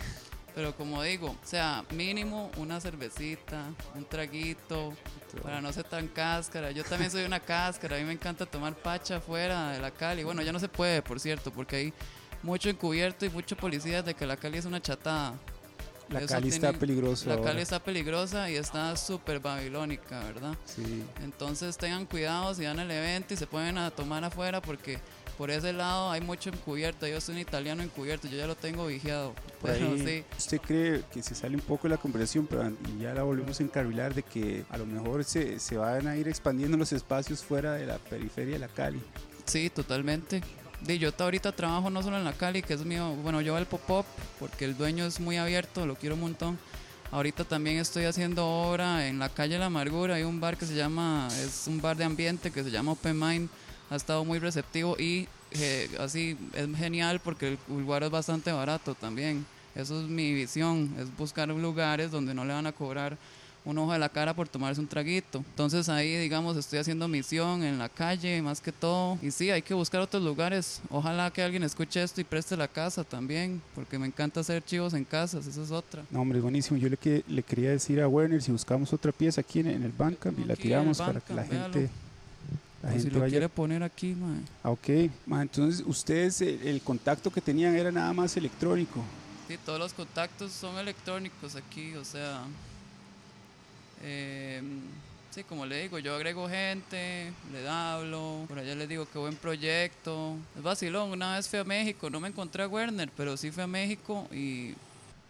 Pero 0.55 0.75
como 0.75 1.03
digo, 1.03 1.29
o 1.29 1.47
sea, 1.47 1.85
mínimo 1.95 2.51
una 2.57 2.81
cervecita, 2.81 3.65
un 3.95 4.05
traguito, 4.05 4.95
para 5.43 5.61
no 5.61 5.73
ser 5.73 5.85
tan 5.85 6.09
cáscara. 6.09 6.71
Yo 6.73 6.85
también 6.85 7.11
soy 7.11 7.25
una 7.25 7.41
cáscara, 7.41 7.97
a 7.97 7.99
mí 7.99 8.05
me 8.05 8.13
encanta 8.13 8.47
tomar 8.47 8.75
pacha 8.75 9.17
afuera 9.17 9.71
de 9.71 9.81
la 9.81 9.91
Cali. 9.91 10.25
Bueno, 10.25 10.43
ya 10.43 10.53
no 10.53 10.59
se 10.59 10.69
puede, 10.69 11.03
por 11.03 11.21
cierto, 11.21 11.53
porque 11.53 11.77
hay 11.77 11.93
mucho 12.43 12.69
encubierto 12.69 13.25
y 13.27 13.31
mucho 13.31 13.57
policía 13.57 14.03
de 14.03 14.15
que 14.15 14.27
la 14.27 14.37
Cali 14.37 14.59
es 14.59 14.65
una 14.65 14.81
chatada. 14.81 15.35
La 16.09 16.27
Cali 16.27 16.49
está 16.49 16.73
peligrosa. 16.73 17.29
La 17.29 17.41
Cali 17.41 17.63
está 17.63 17.79
peligrosa 17.79 18.51
y 18.51 18.57
está 18.57 18.97
súper 18.97 19.39
babilónica, 19.39 20.19
¿verdad? 20.25 20.57
Sí. 20.65 21.05
Entonces 21.23 21.77
tengan 21.77 22.05
cuidado 22.05 22.53
si 22.55 22.65
van 22.65 22.81
al 22.81 22.91
evento 22.91 23.35
y 23.35 23.37
se 23.37 23.47
pueden 23.47 23.79
a 23.79 23.91
tomar 23.93 24.25
afuera 24.25 24.61
porque 24.61 24.99
por 25.41 25.51
ese 25.51 25.73
lado 25.73 26.11
hay 26.11 26.21
mucho 26.21 26.51
encubierto. 26.51 27.07
Yo 27.07 27.19
soy 27.19 27.37
un 27.37 27.41
italiano 27.41 27.83
encubierto, 27.83 28.29
yo 28.29 28.37
ya 28.37 28.47
lo 28.47 28.57
tengo 28.57 28.87
vigiado. 28.87 29.33
Pero 29.63 29.97
sí. 29.97 30.23
¿Usted 30.37 30.61
cree 30.61 31.03
que 31.11 31.23
se 31.23 31.35
sale 31.35 31.55
un 31.55 31.63
poco 31.63 31.85
de 31.85 31.95
la 31.95 31.97
conversación, 31.97 32.47
pero 32.47 32.69
y 32.69 33.01
ya 33.01 33.15
la 33.15 33.23
volvemos 33.23 33.59
a 33.59 33.63
encarrilar 33.63 34.13
de 34.13 34.23
que 34.23 34.67
a 34.69 34.77
lo 34.77 34.85
mejor 34.85 35.25
se, 35.25 35.59
se 35.59 35.79
van 35.79 36.07
a 36.09 36.19
ir 36.19 36.29
expandiendo 36.29 36.77
los 36.77 36.93
espacios 36.93 37.43
fuera 37.43 37.73
de 37.73 37.87
la 37.87 37.97
periferia 37.97 38.53
de 38.53 38.59
la 38.59 38.69
Cali? 38.69 39.01
Sí, 39.47 39.71
totalmente. 39.71 40.43
Y 40.87 40.99
yo 40.99 41.11
ahorita 41.19 41.53
trabajo 41.53 41.89
no 41.89 42.03
solo 42.03 42.19
en 42.19 42.25
la 42.25 42.35
Cali, 42.35 42.61
que 42.61 42.75
es 42.75 42.85
mío, 42.85 43.17
bueno, 43.23 43.41
yo 43.41 43.57
el 43.57 43.65
pop-up, 43.65 44.05
porque 44.39 44.67
el 44.67 44.77
dueño 44.77 45.07
es 45.07 45.21
muy 45.21 45.39
abierto, 45.39 45.87
lo 45.87 45.95
quiero 45.95 46.17
un 46.17 46.21
montón. 46.21 46.59
Ahorita 47.13 47.45
también 47.45 47.79
estoy 47.79 48.05
haciendo 48.05 48.47
obra 48.47 49.09
en 49.09 49.19
la 49.19 49.31
calle 49.31 49.59
La 49.59 49.67
Amargura, 49.67 50.17
hay 50.17 50.23
un 50.23 50.39
bar 50.39 50.59
que 50.59 50.67
se 50.67 50.75
llama, 50.75 51.29
es 51.43 51.67
un 51.67 51.81
bar 51.81 51.97
de 51.97 52.05
ambiente 52.05 52.51
que 52.51 52.63
se 52.63 52.71
llama 52.71 52.93
Open 52.93 53.19
Mind 53.19 53.49
ha 53.91 53.97
estado 53.97 54.25
muy 54.25 54.39
receptivo 54.39 54.97
y 54.99 55.29
eh, 55.53 55.91
así 55.99 56.37
es 56.55 56.77
genial 56.77 57.21
porque 57.21 57.49
el 57.49 57.59
lugar 57.69 58.03
es 58.05 58.11
bastante 58.11 58.53
barato 58.53 58.95
también. 58.95 59.45
Eso 59.75 60.01
es 60.01 60.09
mi 60.09 60.33
visión, 60.33 60.95
es 60.99 61.15
buscar 61.17 61.49
lugares 61.49 62.11
donde 62.11 62.35
no 62.35 62.45
le 62.45 62.53
van 62.53 62.67
a 62.67 62.73
cobrar 62.73 63.17
un 63.65 63.77
ojo 63.79 63.93
de 63.93 63.99
la 63.99 64.09
cara 64.09 64.35
por 64.35 64.49
tomarse 64.49 64.81
un 64.81 64.87
traguito. 64.87 65.39
Entonces 65.39 65.89
ahí, 65.89 66.17
digamos, 66.17 66.57
estoy 66.57 66.79
haciendo 66.79 67.07
misión 67.09 67.63
en 67.63 67.79
la 67.79 67.89
calle, 67.89 68.41
más 68.43 68.61
que 68.61 68.73
todo. 68.73 69.19
Y 69.23 69.31
sí, 69.31 69.51
hay 69.51 69.63
que 69.63 69.75
buscar 69.75 70.01
otros 70.01 70.23
lugares. 70.23 70.81
Ojalá 70.91 71.31
que 71.31 71.43
alguien 71.43 71.63
escuche 71.63 72.03
esto 72.03 72.21
y 72.21 72.25
preste 72.25 72.57
la 72.57 72.69
casa 72.69 73.05
también, 73.05 73.61
porque 73.75 73.99
me 73.99 74.07
encanta 74.07 74.41
hacer 74.41 74.65
chivos 74.65 74.95
en 74.95 75.05
casas, 75.05 75.47
esa 75.47 75.63
es 75.63 75.71
otra. 75.71 76.03
No, 76.11 76.23
hombre, 76.23 76.41
buenísimo. 76.41 76.79
Yo 76.79 76.89
le, 76.89 76.97
que, 76.97 77.23
le 77.29 77.43
quería 77.43 77.71
decir 77.71 78.01
a 78.01 78.09
Werner 78.09 78.43
si 78.43 78.51
buscamos 78.51 78.93
otra 78.93 79.13
pieza 79.13 79.41
aquí 79.41 79.61
en, 79.61 79.69
el 79.69 79.93
Bandcamp 79.93 80.39
y 80.39 80.45
la 80.45 80.57
tiramos 80.57 80.99
para 80.99 81.21
que 81.21 81.35
la 81.35 81.45
gente 81.45 81.91
la 82.83 82.91
Pues 82.91 83.03
si 83.03 83.11
lo 83.11 83.21
vaya- 83.21 83.31
quiere 83.31 83.49
poner 83.49 83.83
aquí, 83.83 84.15
mae. 84.15 84.41
Ah, 84.63 84.71
ok. 84.71 84.89
Ma, 85.27 85.43
entonces, 85.43 85.83
ustedes, 85.87 86.41
el, 86.41 86.67
el 86.67 86.81
contacto 86.83 87.31
que 87.31 87.41
tenían 87.41 87.77
era 87.77 87.91
nada 87.93 88.13
más 88.13 88.37
electrónico. 88.37 89.03
Sí, 89.49 89.59
todos 89.65 89.79
los 89.79 89.93
contactos 89.93 90.53
son 90.53 90.79
electrónicos 90.79 91.57
aquí, 91.57 91.95
o 91.97 92.05
sea, 92.05 92.43
eh, 94.03 94.63
sí, 95.31 95.45
como 95.45 95.67
le 95.67 95.83
digo, 95.83 95.99
yo 95.99 96.15
agrego 96.15 96.49
gente, 96.49 97.33
le 97.53 97.69
hablo, 97.69 98.45
por 98.49 98.59
allá 98.59 98.75
les 98.75 98.89
digo 98.89 99.07
qué 99.13 99.19
buen 99.19 99.37
proyecto. 99.37 100.37
Es 100.57 100.63
vacilón, 100.63 101.11
una 101.11 101.37
vez 101.37 101.49
fui 101.49 101.59
a 101.59 101.65
México, 101.65 102.09
no 102.11 102.21
me 102.21 102.29
encontré 102.29 102.63
a 102.63 102.69
Werner, 102.69 103.11
pero 103.17 103.37
sí 103.37 103.51
fui 103.51 103.63
a 103.63 103.67
México 103.67 104.27
y 104.33 104.75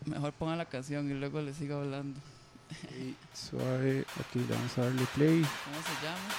mejor 0.05 0.33
pongan 0.35 0.59
la 0.59 0.67
canción 0.67 1.11
y 1.11 1.15
luego 1.15 1.41
le 1.41 1.55
sigo 1.55 1.77
hablando. 1.79 2.21
Suave, 3.35 4.05
aquí 4.21 4.45
vamos 4.49 4.79
a 4.79 4.83
darle 4.83 5.05
play. 5.15 5.41
¿Cómo 5.65 5.83
se 5.83 6.07
llama? 6.07 6.35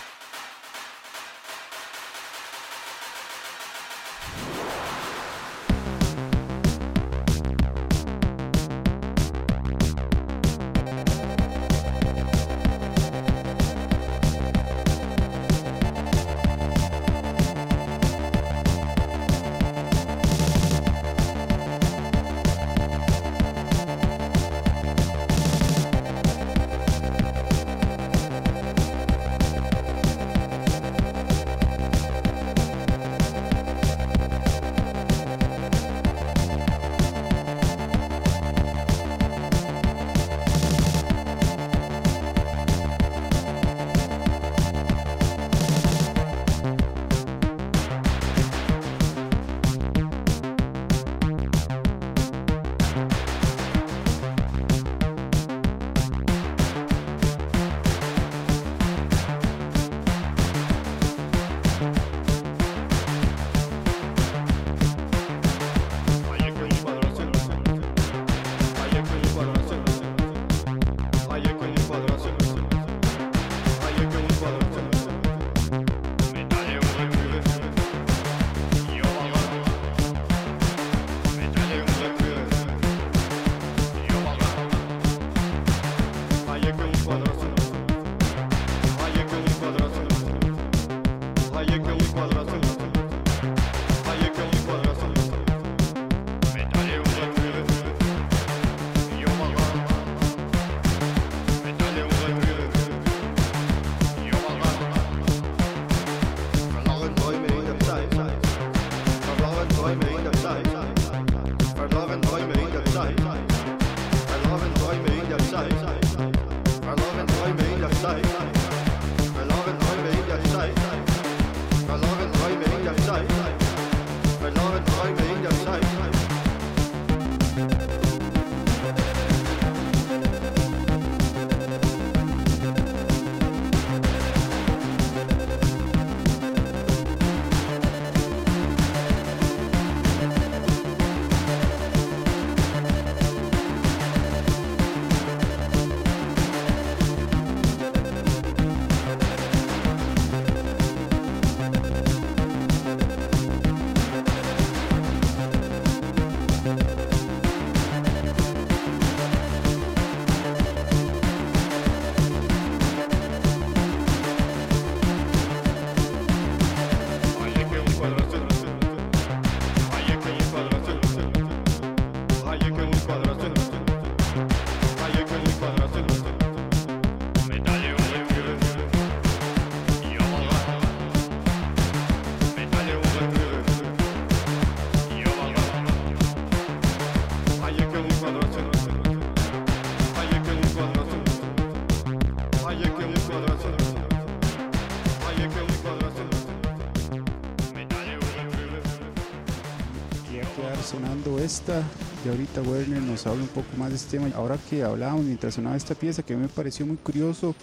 Sonando 200.92 201.40
esta 201.40 201.82
y 202.26 202.30
ahorita 202.30 202.62
Werner 202.62 203.02
nos 203.02 203.26
habla 203.26 203.44
un 203.44 203.48
poco 203.50 203.68
más 203.78 203.90
de 203.90 203.96
este 203.96 204.18
tema. 204.18 204.30
Ahora 204.36 204.58
que 204.70 204.84
hablábamos 204.84 205.24
mientras 205.24 205.54
sonaba 205.54 205.78
esta 205.78 205.96
pieza 205.96 206.22
que 206.22 206.34
a 206.34 206.36
mí 206.36 206.42
me 206.42 206.50
pareció 206.50 206.86
muy 206.86 206.98
curioso 206.98 207.56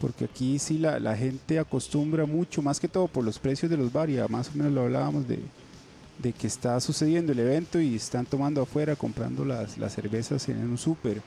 porque 0.00 0.24
aquí 0.24 0.58
sí 0.58 0.78
la, 0.78 0.98
la 0.98 1.16
gente 1.16 1.58
acostumbra 1.58 2.24
mucho, 2.24 2.62
más 2.62 2.80
que 2.80 2.88
todo 2.88 3.08
por 3.08 3.24
los 3.24 3.38
precios 3.38 3.70
de 3.70 3.76
los 3.76 3.92
bares, 3.92 4.28
más 4.30 4.48
o 4.48 4.52
menos 4.58 4.72
lo 4.72 4.82
hablábamos 4.82 5.28
de, 5.28 5.38
de 6.18 6.32
que 6.32 6.46
está 6.46 6.80
sucediendo 6.80 7.32
el 7.32 7.38
evento 7.40 7.80
y 7.80 7.96
están 7.96 8.24
tomando 8.24 8.62
afuera, 8.62 8.96
comprando 8.96 9.44
las, 9.44 9.76
las 9.76 9.94
cervezas 9.94 10.48
en 10.48 10.58
un 10.58 10.78
súper. 10.78 11.20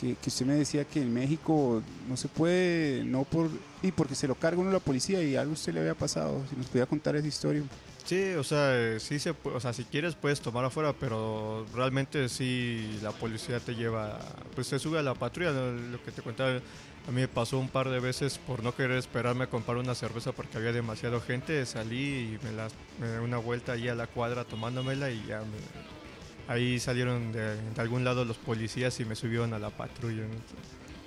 Que, 0.00 0.14
que, 0.14 0.30
usted 0.30 0.46
me 0.46 0.54
decía 0.54 0.86
que 0.86 1.02
en 1.02 1.12
México 1.12 1.82
no 2.08 2.16
se 2.16 2.28
puede, 2.28 3.04
no 3.04 3.24
por, 3.24 3.50
y 3.82 3.92
porque 3.92 4.14
se 4.14 4.26
lo 4.26 4.34
carga 4.34 4.58
uno 4.58 4.70
la 4.70 4.80
policía 4.80 5.22
y 5.22 5.36
algo 5.36 5.52
usted 5.52 5.74
le 5.74 5.80
había 5.80 5.94
pasado, 5.94 6.40
si 6.48 6.56
nos 6.56 6.66
podía 6.66 6.86
contar 6.86 7.16
esa 7.16 7.28
historia. 7.28 7.62
Sí, 8.10 8.32
o 8.32 8.42
sea, 8.42 8.98
sí 8.98 9.20
se 9.20 9.30
o 9.44 9.60
sea, 9.60 9.72
si 9.72 9.84
quieres 9.84 10.16
puedes 10.16 10.40
tomar 10.40 10.64
afuera, 10.64 10.92
pero 10.98 11.64
realmente 11.72 12.28
sí 12.28 12.98
la 13.04 13.12
policía 13.12 13.60
te 13.60 13.76
lleva, 13.76 14.18
pues 14.56 14.66
se 14.66 14.80
sube 14.80 14.98
a 14.98 15.02
la 15.02 15.14
patrulla, 15.14 15.52
lo 15.52 16.02
que 16.02 16.10
te 16.10 16.20
contaba, 16.20 16.56
a 16.56 17.10
mí 17.12 17.20
me 17.20 17.28
pasó 17.28 17.56
un 17.56 17.68
par 17.68 17.88
de 17.88 18.00
veces 18.00 18.36
por 18.38 18.64
no 18.64 18.74
querer 18.74 18.96
esperarme 18.96 19.44
a 19.44 19.46
comprar 19.46 19.76
una 19.76 19.94
cerveza 19.94 20.32
porque 20.32 20.58
había 20.58 20.72
demasiado 20.72 21.20
gente, 21.20 21.64
salí 21.66 22.34
y 22.34 22.44
me 22.44 22.50
la, 22.50 22.66
me 22.98 23.12
di 23.12 23.18
una 23.18 23.38
vuelta 23.38 23.74
ahí 23.74 23.86
a 23.86 23.94
la 23.94 24.08
cuadra 24.08 24.42
tomándomela 24.42 25.12
y 25.12 25.24
ya 25.28 25.42
me, 25.42 26.52
ahí 26.52 26.80
salieron 26.80 27.30
de, 27.30 27.60
algún 27.76 28.02
lado 28.02 28.24
los 28.24 28.38
policías 28.38 28.98
y 28.98 29.04
me 29.04 29.14
subieron 29.14 29.54
a 29.54 29.60
la 29.60 29.70
patrulla, 29.70 30.24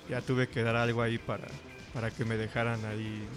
ya 0.08 0.22
tuve 0.22 0.48
que 0.48 0.62
dar 0.62 0.76
algo 0.76 1.02
ahí 1.02 1.18
para, 1.18 1.48
para 1.92 2.10
que 2.10 2.24
me 2.24 2.38
dejaran 2.38 2.82
ahí 2.86 3.28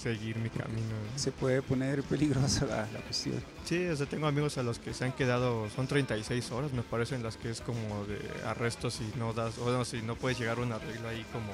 seguir 0.00 0.36
mi 0.36 0.48
camino. 0.50 0.94
Se 1.16 1.32
puede 1.32 1.60
poner 1.62 2.02
peligrosa 2.02 2.66
la, 2.66 2.86
la, 2.92 3.00
cuestión. 3.00 3.42
Sí, 3.64 3.86
o 3.86 3.96
sea, 3.96 4.06
tengo 4.06 4.26
amigos 4.26 4.56
a 4.58 4.62
los 4.62 4.78
que 4.78 4.94
se 4.94 5.04
han 5.04 5.12
quedado, 5.12 5.68
son 5.70 5.86
36 5.86 6.50
horas, 6.52 6.72
me 6.72 6.82
parecen 6.82 7.22
las 7.22 7.36
que 7.36 7.50
es 7.50 7.60
como 7.60 8.04
de 8.06 8.18
arrestos 8.46 9.00
y 9.00 9.18
no 9.18 9.32
das, 9.32 9.58
o 9.58 9.70
no, 9.70 9.84
si 9.84 10.00
no 10.02 10.14
puedes 10.16 10.38
llegar 10.38 10.58
a 10.58 10.62
un 10.62 10.72
arreglo 10.72 11.08
ahí 11.08 11.24
como 11.32 11.48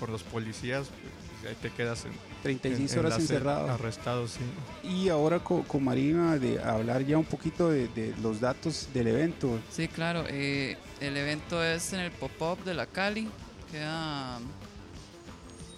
por 0.00 0.08
los 0.10 0.22
policías, 0.22 0.86
pues 0.88 1.50
ahí 1.50 1.56
te 1.60 1.70
quedas 1.70 2.04
en, 2.04 2.12
36 2.42 2.92
en- 2.92 2.98
en 2.98 3.04
horas 3.06 3.18
encerrado. 3.20 3.70
Arrestado, 3.70 4.26
sí. 4.28 4.40
Y 4.82 5.08
ahora 5.08 5.38
co- 5.40 5.62
con, 5.64 5.84
Marina 5.84 6.36
de 6.38 6.60
hablar 6.62 7.04
ya 7.04 7.16
un 7.18 7.24
poquito 7.24 7.70
de, 7.70 7.88
de 7.88 8.14
los 8.22 8.40
datos 8.40 8.88
del 8.92 9.06
evento. 9.08 9.58
Sí, 9.70 9.88
claro. 9.88 10.24
eh, 10.28 10.76
el 11.00 11.16
evento 11.16 11.62
es 11.64 11.92
en 11.92 12.00
el 12.00 12.10
pop-up 12.10 12.62
de 12.64 12.74
la 12.74 12.86
Cali. 12.86 13.28
Queda. 13.72 14.38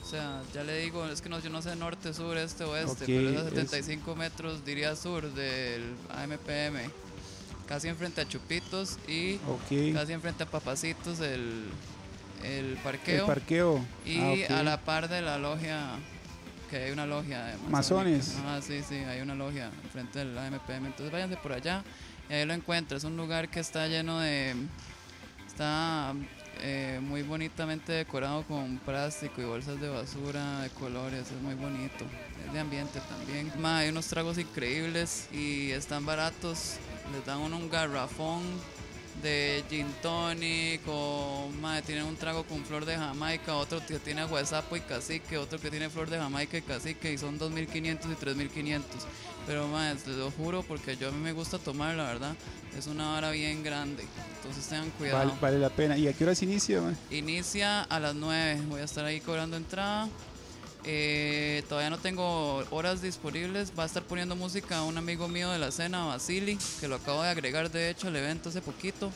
O 0.08 0.10
sea, 0.10 0.40
ya 0.54 0.64
le 0.64 0.78
digo, 0.78 1.04
es 1.06 1.20
que 1.20 1.28
no, 1.28 1.38
yo 1.38 1.50
no 1.50 1.60
sé 1.60 1.76
norte, 1.76 2.14
sur, 2.14 2.34
este, 2.38 2.64
oeste, 2.64 3.04
pero 3.04 3.28
es 3.28 3.36
a 3.36 3.40
es- 3.48 3.50
75 3.50 4.16
metros, 4.16 4.64
diría 4.64 4.96
sur, 4.96 5.30
del 5.34 5.82
AMPM. 6.08 6.90
Casi 7.66 7.88
enfrente 7.88 8.22
a 8.22 8.26
Chupitos 8.26 8.96
y 9.06 9.38
casi 9.92 10.14
enfrente 10.14 10.44
a 10.44 10.46
Papacitos, 10.46 11.20
el, 11.20 11.64
el 12.42 12.70
El 12.70 12.76
parqueo. 12.78 13.26
parqueo. 13.26 13.84
y 14.06 14.44
Ah, 14.44 14.60
a 14.60 14.62
la 14.62 14.80
par 14.80 15.10
de 15.10 15.20
la 15.20 15.36
logia, 15.36 15.90
que 16.70 16.78
hay 16.84 16.90
una 16.90 17.04
logia 17.04 17.44
de 17.44 17.58
Masones. 17.68 18.36
Ah, 18.46 18.60
sí, 18.66 18.80
sí, 18.88 18.94
hay 18.94 19.20
una 19.20 19.34
logia 19.34 19.70
enfrente 19.84 20.20
del 20.20 20.38
AMPM. 20.38 20.86
Entonces 20.86 21.12
váyanse 21.12 21.36
por 21.36 21.52
allá 21.52 21.84
y 22.30 22.32
ahí 22.32 22.46
lo 22.46 22.54
encuentra. 22.54 22.96
Es 22.96 23.04
un 23.04 23.18
lugar 23.18 23.50
que 23.50 23.60
está 23.60 23.86
lleno 23.88 24.20
de. 24.20 24.54
Está 25.46 26.14
eh, 26.60 27.00
muy 27.02 27.22
bonitamente 27.22 27.92
decorado 27.92 28.42
con 28.44 28.78
plástico 28.78 29.40
y 29.40 29.44
bolsas 29.44 29.80
de 29.80 29.88
basura 29.88 30.60
de 30.60 30.70
colores. 30.70 31.30
Es 31.30 31.42
muy 31.42 31.54
bonito. 31.54 32.04
Es 32.46 32.52
de 32.52 32.60
ambiente 32.60 33.00
también. 33.08 33.52
Hay 33.64 33.88
unos 33.88 34.06
tragos 34.06 34.38
increíbles 34.38 35.28
y 35.32 35.70
están 35.70 36.06
baratos. 36.06 36.76
Les 37.12 37.24
dan 37.24 37.38
uno 37.38 37.56
un 37.56 37.70
garrafón 37.70 38.42
de 39.22 39.64
gin 39.68 39.86
tonic 40.02 40.80
o 40.86 41.48
mae, 41.60 41.82
tienen 41.82 42.04
un 42.04 42.16
trago 42.16 42.44
con 42.44 42.64
flor 42.64 42.84
de 42.84 42.96
jamaica, 42.96 43.56
otro 43.56 43.84
que 43.86 43.98
tiene 43.98 44.22
agua 44.22 44.40
de 44.40 44.46
sapo 44.46 44.76
y 44.76 44.80
cacique, 44.80 45.38
otro 45.38 45.58
que 45.60 45.70
tiene 45.70 45.90
flor 45.90 46.10
de 46.10 46.18
jamaica 46.18 46.58
y 46.58 46.62
cacique 46.62 47.12
y 47.12 47.18
son 47.18 47.38
2.500 47.38 47.98
y 48.12 48.24
3.500. 48.24 48.82
Pero 49.46 49.66
mae, 49.68 49.94
les 49.94 50.06
lo 50.06 50.30
juro 50.30 50.62
porque 50.62 50.96
yo 50.96 51.08
a 51.08 51.10
mí 51.10 51.18
me 51.18 51.32
gusta 51.32 51.58
tomar, 51.58 51.94
la 51.94 52.04
verdad, 52.04 52.36
es 52.76 52.86
una 52.86 53.08
vara 53.08 53.30
bien 53.30 53.62
grande. 53.62 54.04
Entonces 54.36 54.66
tengan 54.68 54.90
cuidado. 54.90 55.18
Vale, 55.18 55.32
vale 55.40 55.58
la 55.58 55.70
pena. 55.70 55.96
¿Y 55.96 56.06
a 56.06 56.12
qué 56.12 56.24
hora 56.24 56.34
se 56.34 56.44
inicia? 56.44 56.80
man? 56.80 56.96
Inicia 57.10 57.82
a 57.82 57.98
las 57.98 58.14
9, 58.14 58.62
voy 58.68 58.80
a 58.80 58.84
estar 58.84 59.04
ahí 59.04 59.20
cobrando 59.20 59.56
entrada. 59.56 60.08
Eh, 60.84 61.62
todavía 61.68 61.90
no 61.90 61.98
tengo 61.98 62.64
horas 62.70 63.02
disponibles. 63.02 63.72
Va 63.78 63.82
a 63.84 63.86
estar 63.86 64.02
poniendo 64.02 64.36
música 64.36 64.82
un 64.82 64.98
amigo 64.98 65.28
mío 65.28 65.50
de 65.50 65.58
la 65.58 65.68
escena, 65.68 66.04
Basili, 66.06 66.58
que 66.80 66.88
lo 66.88 66.96
acabo 66.96 67.22
de 67.22 67.30
agregar 67.30 67.70
de 67.70 67.90
hecho 67.90 68.08
al 68.08 68.16
evento 68.16 68.48
hace 68.48 68.60
poquito. 68.60 69.10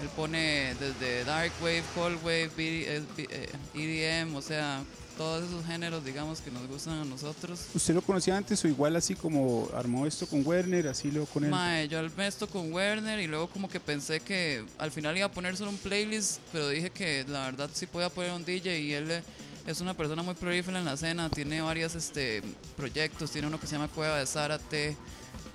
Él 0.00 0.08
pone 0.14 0.74
desde 0.78 1.24
Dark 1.24 1.52
Wave, 1.60 1.82
Cold 1.94 2.18
Wave, 2.22 2.50
BD, 2.56 3.02
eh, 3.30 3.50
EDM, 3.74 4.36
o 4.36 4.42
sea, 4.42 4.84
todos 5.18 5.48
esos 5.48 5.66
géneros, 5.66 6.04
digamos, 6.04 6.40
que 6.40 6.52
nos 6.52 6.66
gustan 6.68 7.00
a 7.00 7.04
nosotros. 7.04 7.66
¿Usted 7.74 7.92
lo 7.92 8.02
conocía 8.02 8.36
antes 8.36 8.64
o 8.64 8.68
igual 8.68 8.94
así 8.94 9.16
como 9.16 9.68
armó 9.74 10.06
esto 10.06 10.28
con 10.28 10.46
Werner, 10.46 10.86
así 10.86 11.10
lo 11.10 11.26
con 11.26 11.44
él? 11.44 11.50
Mae, 11.50 11.88
yo 11.88 11.98
armé 11.98 12.28
esto 12.28 12.46
con 12.46 12.72
Werner 12.72 13.18
y 13.18 13.26
luego 13.26 13.48
como 13.48 13.68
que 13.68 13.80
pensé 13.80 14.20
que 14.20 14.64
al 14.78 14.92
final 14.92 15.16
iba 15.16 15.26
a 15.26 15.32
poner 15.32 15.56
solo 15.56 15.70
un 15.70 15.78
playlist, 15.78 16.38
pero 16.52 16.68
dije 16.68 16.90
que 16.90 17.24
la 17.28 17.46
verdad 17.46 17.68
sí 17.72 17.86
podía 17.86 18.08
poner 18.08 18.30
un 18.30 18.44
DJ 18.44 18.78
y 18.78 18.92
él 18.92 19.10
eh, 19.10 19.22
es 19.68 19.82
una 19.82 19.92
persona 19.92 20.22
muy 20.22 20.34
prolífera 20.34 20.78
en 20.78 20.86
la 20.86 20.94
escena, 20.94 21.28
tiene 21.28 21.60
varios 21.60 21.94
este, 21.94 22.42
proyectos, 22.74 23.30
tiene 23.30 23.48
uno 23.48 23.60
que 23.60 23.66
se 23.66 23.74
llama 23.74 23.88
Cueva 23.88 24.18
de 24.18 24.24
Zárate, 24.24 24.96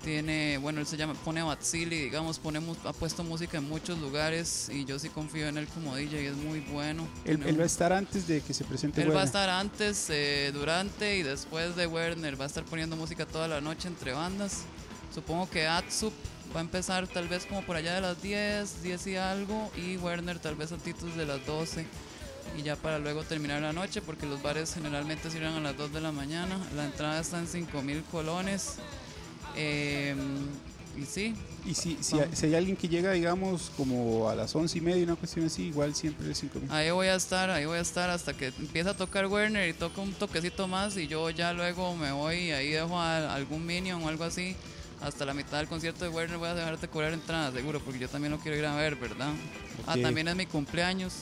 tiene, 0.04 0.60
bueno, 0.60 0.82
él 0.82 0.86
se 0.86 0.97
llama, 0.97 1.15
pone 1.15 1.41
Batsili, 1.41 1.97
digamos, 1.97 2.38
pone, 2.38 2.62
ha 2.86 2.93
puesto 2.93 3.23
música 3.23 3.58
en 3.58 3.67
muchos 3.67 3.97
lugares 3.97 4.69
y 4.71 4.86
yo 4.86 4.99
sí 4.99 5.10
confío 5.10 5.47
en 5.47 5.58
él 5.58 5.67
como 5.67 5.95
DJ, 5.95 6.28
es 6.28 6.36
muy 6.36 6.60
bueno. 6.60 7.08
Él, 7.26 7.60
va 7.60 7.63
a 7.63 7.65
estar 7.65 7.91
antes 7.91 8.28
de 8.28 8.41
que 8.41 8.54
se 8.54 8.63
presente 8.65 9.02
él 9.02 9.15
va 9.15 9.21
a 9.21 9.26
estar 9.26 9.49
antes, 9.49 10.08
eh, 10.12 10.52
durante 10.54 11.17
y 11.17 11.23
después 11.23 11.76
de 11.76 11.88
Werner. 11.88 12.39
Va 12.39 12.43
a 12.43 12.47
estar 12.47 12.65
poniendo 12.65 12.95
música 12.95 13.26
toda 13.26 13.47
la 13.47 13.62
noche 13.62 13.88
entre 13.88 14.13
bandas. 14.13 14.65
Supongo 15.12 15.49
que 15.49 15.65
Atsup 15.65 16.13
va 16.56 16.60
a 16.60 16.63
empezar 16.63 17.08
tal 17.08 17.28
vez 17.28 17.47
como 17.47 17.63
por 17.63 17.78
allá 17.78 17.95
de 17.95 18.02
las 18.02 18.21
10, 18.21 18.84
10 18.84 19.08
y 19.08 19.15
algo. 19.15 19.71
Y 19.76 19.97
Werner 19.97 20.38
tal 20.38 20.56
vez 20.56 20.71
antitos 20.71 21.15
de 21.15 21.26
las 21.26 21.43
12. 21.45 21.88
Y 22.58 22.62
ya 22.63 22.75
para 22.75 22.99
luego 22.99 23.23
terminar 23.23 23.62
la 23.62 23.73
noche, 23.73 24.01
porque 24.01 24.25
los 24.25 24.41
bares 24.41 24.73
generalmente 24.73 25.29
cierran 25.29 25.53
a 25.56 25.60
las 25.60 25.77
2 25.77 25.91
de 25.91 26.01
la 26.01 26.12
mañana. 26.12 26.58
La 26.75 26.86
entrada 26.86 27.19
está 27.19 27.39
en 27.39 27.47
5 27.47 27.82
mil 27.82 28.03
colones. 28.12 28.75
Eh, 29.56 30.15
y 30.95 31.06
sí, 31.06 31.36
Y 31.65 31.73
si, 31.73 31.97
si, 32.01 32.19
hay- 32.19 32.29
si 32.34 32.45
hay 32.45 32.56
alguien 32.56 32.75
que 32.77 32.88
llega, 32.88 33.12
digamos, 33.13 33.71
como 33.75 34.29
a 34.29 34.36
las 34.36 34.56
once 34.56 34.77
y 34.77 34.82
media, 34.82 35.03
una 35.06 35.15
cuestión 35.15 35.45
así, 35.47 35.63
igual 35.63 35.95
siempre 35.95 36.29
es 36.29 36.38
cinco 36.38 36.60
mil. 36.60 36.69
Ahí 36.71 36.91
voy 36.91 37.08
a 37.08 37.15
estar, 37.15 37.49
ahí 37.49 37.65
voy 37.65 37.77
a 37.79 37.82
estar 37.82 38.10
hasta 38.12 38.34
que 38.34 38.47
empiece 38.47 38.89
a 38.89 38.93
tocar 38.95 39.25
Werner 39.25 39.67
y 39.69 39.73
toca 39.73 40.01
un 40.01 40.13
toquecito 40.13 40.67
más 40.67 40.95
y 40.97 41.08
yo 41.08 41.29
ya 41.32 41.51
luego 41.53 41.95
me 41.95 42.12
voy 42.12 42.36
y 42.36 42.51
ahí 42.51 42.69
dejo 42.69 42.99
a 42.99 43.34
algún 43.34 43.65
minion 43.65 44.03
o 44.03 44.08
algo 44.10 44.23
así. 44.25 44.56
Hasta 45.01 45.25
la 45.25 45.34
mitad 45.34 45.58
del 45.58 45.67
concierto 45.67 46.06
de 46.06 46.10
Werner 46.12 46.38
voy 46.38 46.49
a 46.49 46.53
dejarte 46.53 46.88
cobrar 46.88 47.12
entrada, 47.13 47.51
seguro, 47.51 47.79
porque 47.84 47.97
yo 47.99 48.08
también 48.08 48.32
lo 48.32 48.39
quiero 48.39 48.58
ir 48.58 48.65
a 48.65 48.75
ver, 48.75 48.95
¿verdad? 48.95 49.32
Ah, 49.88 49.93
Ok. 49.95 50.01
también 50.01 50.27
es 50.27 50.36
mi 50.36 50.45
cumpleaños. 50.45 51.13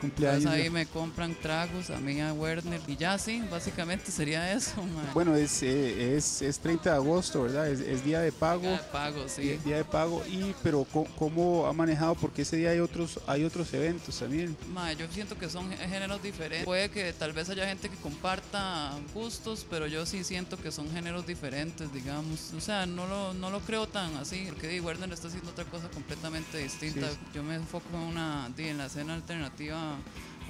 Cumpleaños. 0.00 0.38
Entonces 0.44 0.62
ahí 0.62 0.70
me 0.70 0.86
compran 0.86 1.34
tragos, 1.34 1.90
a 1.90 1.98
mí 1.98 2.20
a 2.20 2.32
Werner. 2.32 2.80
Y 2.86 2.96
ya 2.96 3.18
sí, 3.18 3.42
básicamente 3.50 4.10
sería 4.10 4.52
eso. 4.56 4.72
Bueno, 5.14 5.34
es, 5.36 5.62
eh, 5.62 6.16
es, 6.16 6.42
es 6.42 6.58
30 6.58 6.90
de 6.90 6.96
agosto, 6.96 7.42
¿verdad? 7.42 7.68
Es, 7.68 7.80
es 7.80 8.04
día 8.04 8.20
de 8.20 8.32
pago. 8.32 8.62
Ya 8.64 8.90
pago, 8.90 9.28
sí. 9.28 9.42
Día, 9.42 9.56
día 9.64 9.76
de 9.76 9.84
pago. 9.84 10.22
Y, 10.26 10.54
pero 10.62 10.86
¿cómo 11.18 11.66
ha 11.66 11.72
manejado? 11.72 12.14
Porque 12.14 12.42
ese 12.42 12.56
día 12.56 12.70
hay 12.70 12.80
otros, 12.80 13.20
hay 13.26 13.44
otros 13.44 13.72
eventos 13.74 14.18
también. 14.18 14.56
Mae, 14.72 14.96
yo 14.96 15.06
siento 15.12 15.36
que 15.38 15.48
son 15.48 15.70
gé- 15.70 15.76
géneros 15.88 16.22
diferentes. 16.22 16.64
Puede 16.64 16.90
que 16.90 17.12
tal 17.12 17.32
vez 17.32 17.48
haya 17.50 17.66
gente 17.66 17.88
que 17.88 17.96
comparta 17.96 18.92
gustos, 19.14 19.66
pero 19.68 19.86
yo 19.86 20.06
sí 20.06 20.24
siento 20.24 20.56
que 20.56 20.70
son 20.72 20.90
géneros 20.90 21.26
diferentes, 21.26 21.92
digamos. 21.92 22.52
O 22.56 22.60
sea, 22.60 22.86
no 22.86 23.06
lo, 23.06 23.34
no 23.34 23.50
lo 23.50 23.60
creo 23.60 23.86
tan 23.88 24.16
así, 24.16 24.46
porque 24.48 24.80
Werner 24.80 25.12
está 25.12 25.28
haciendo 25.28 25.50
otra 25.50 25.64
cosa 25.64 25.88
completamente 25.90 26.58
distinta. 26.58 27.08
Sí. 27.10 27.18
Yo 27.34 27.42
me 27.42 27.54
enfoco 27.56 27.88
en 27.94 28.00
una, 28.02 28.50
en 28.56 28.78
la 28.78 28.86
escena 28.86 29.14
alternativa 29.14 29.89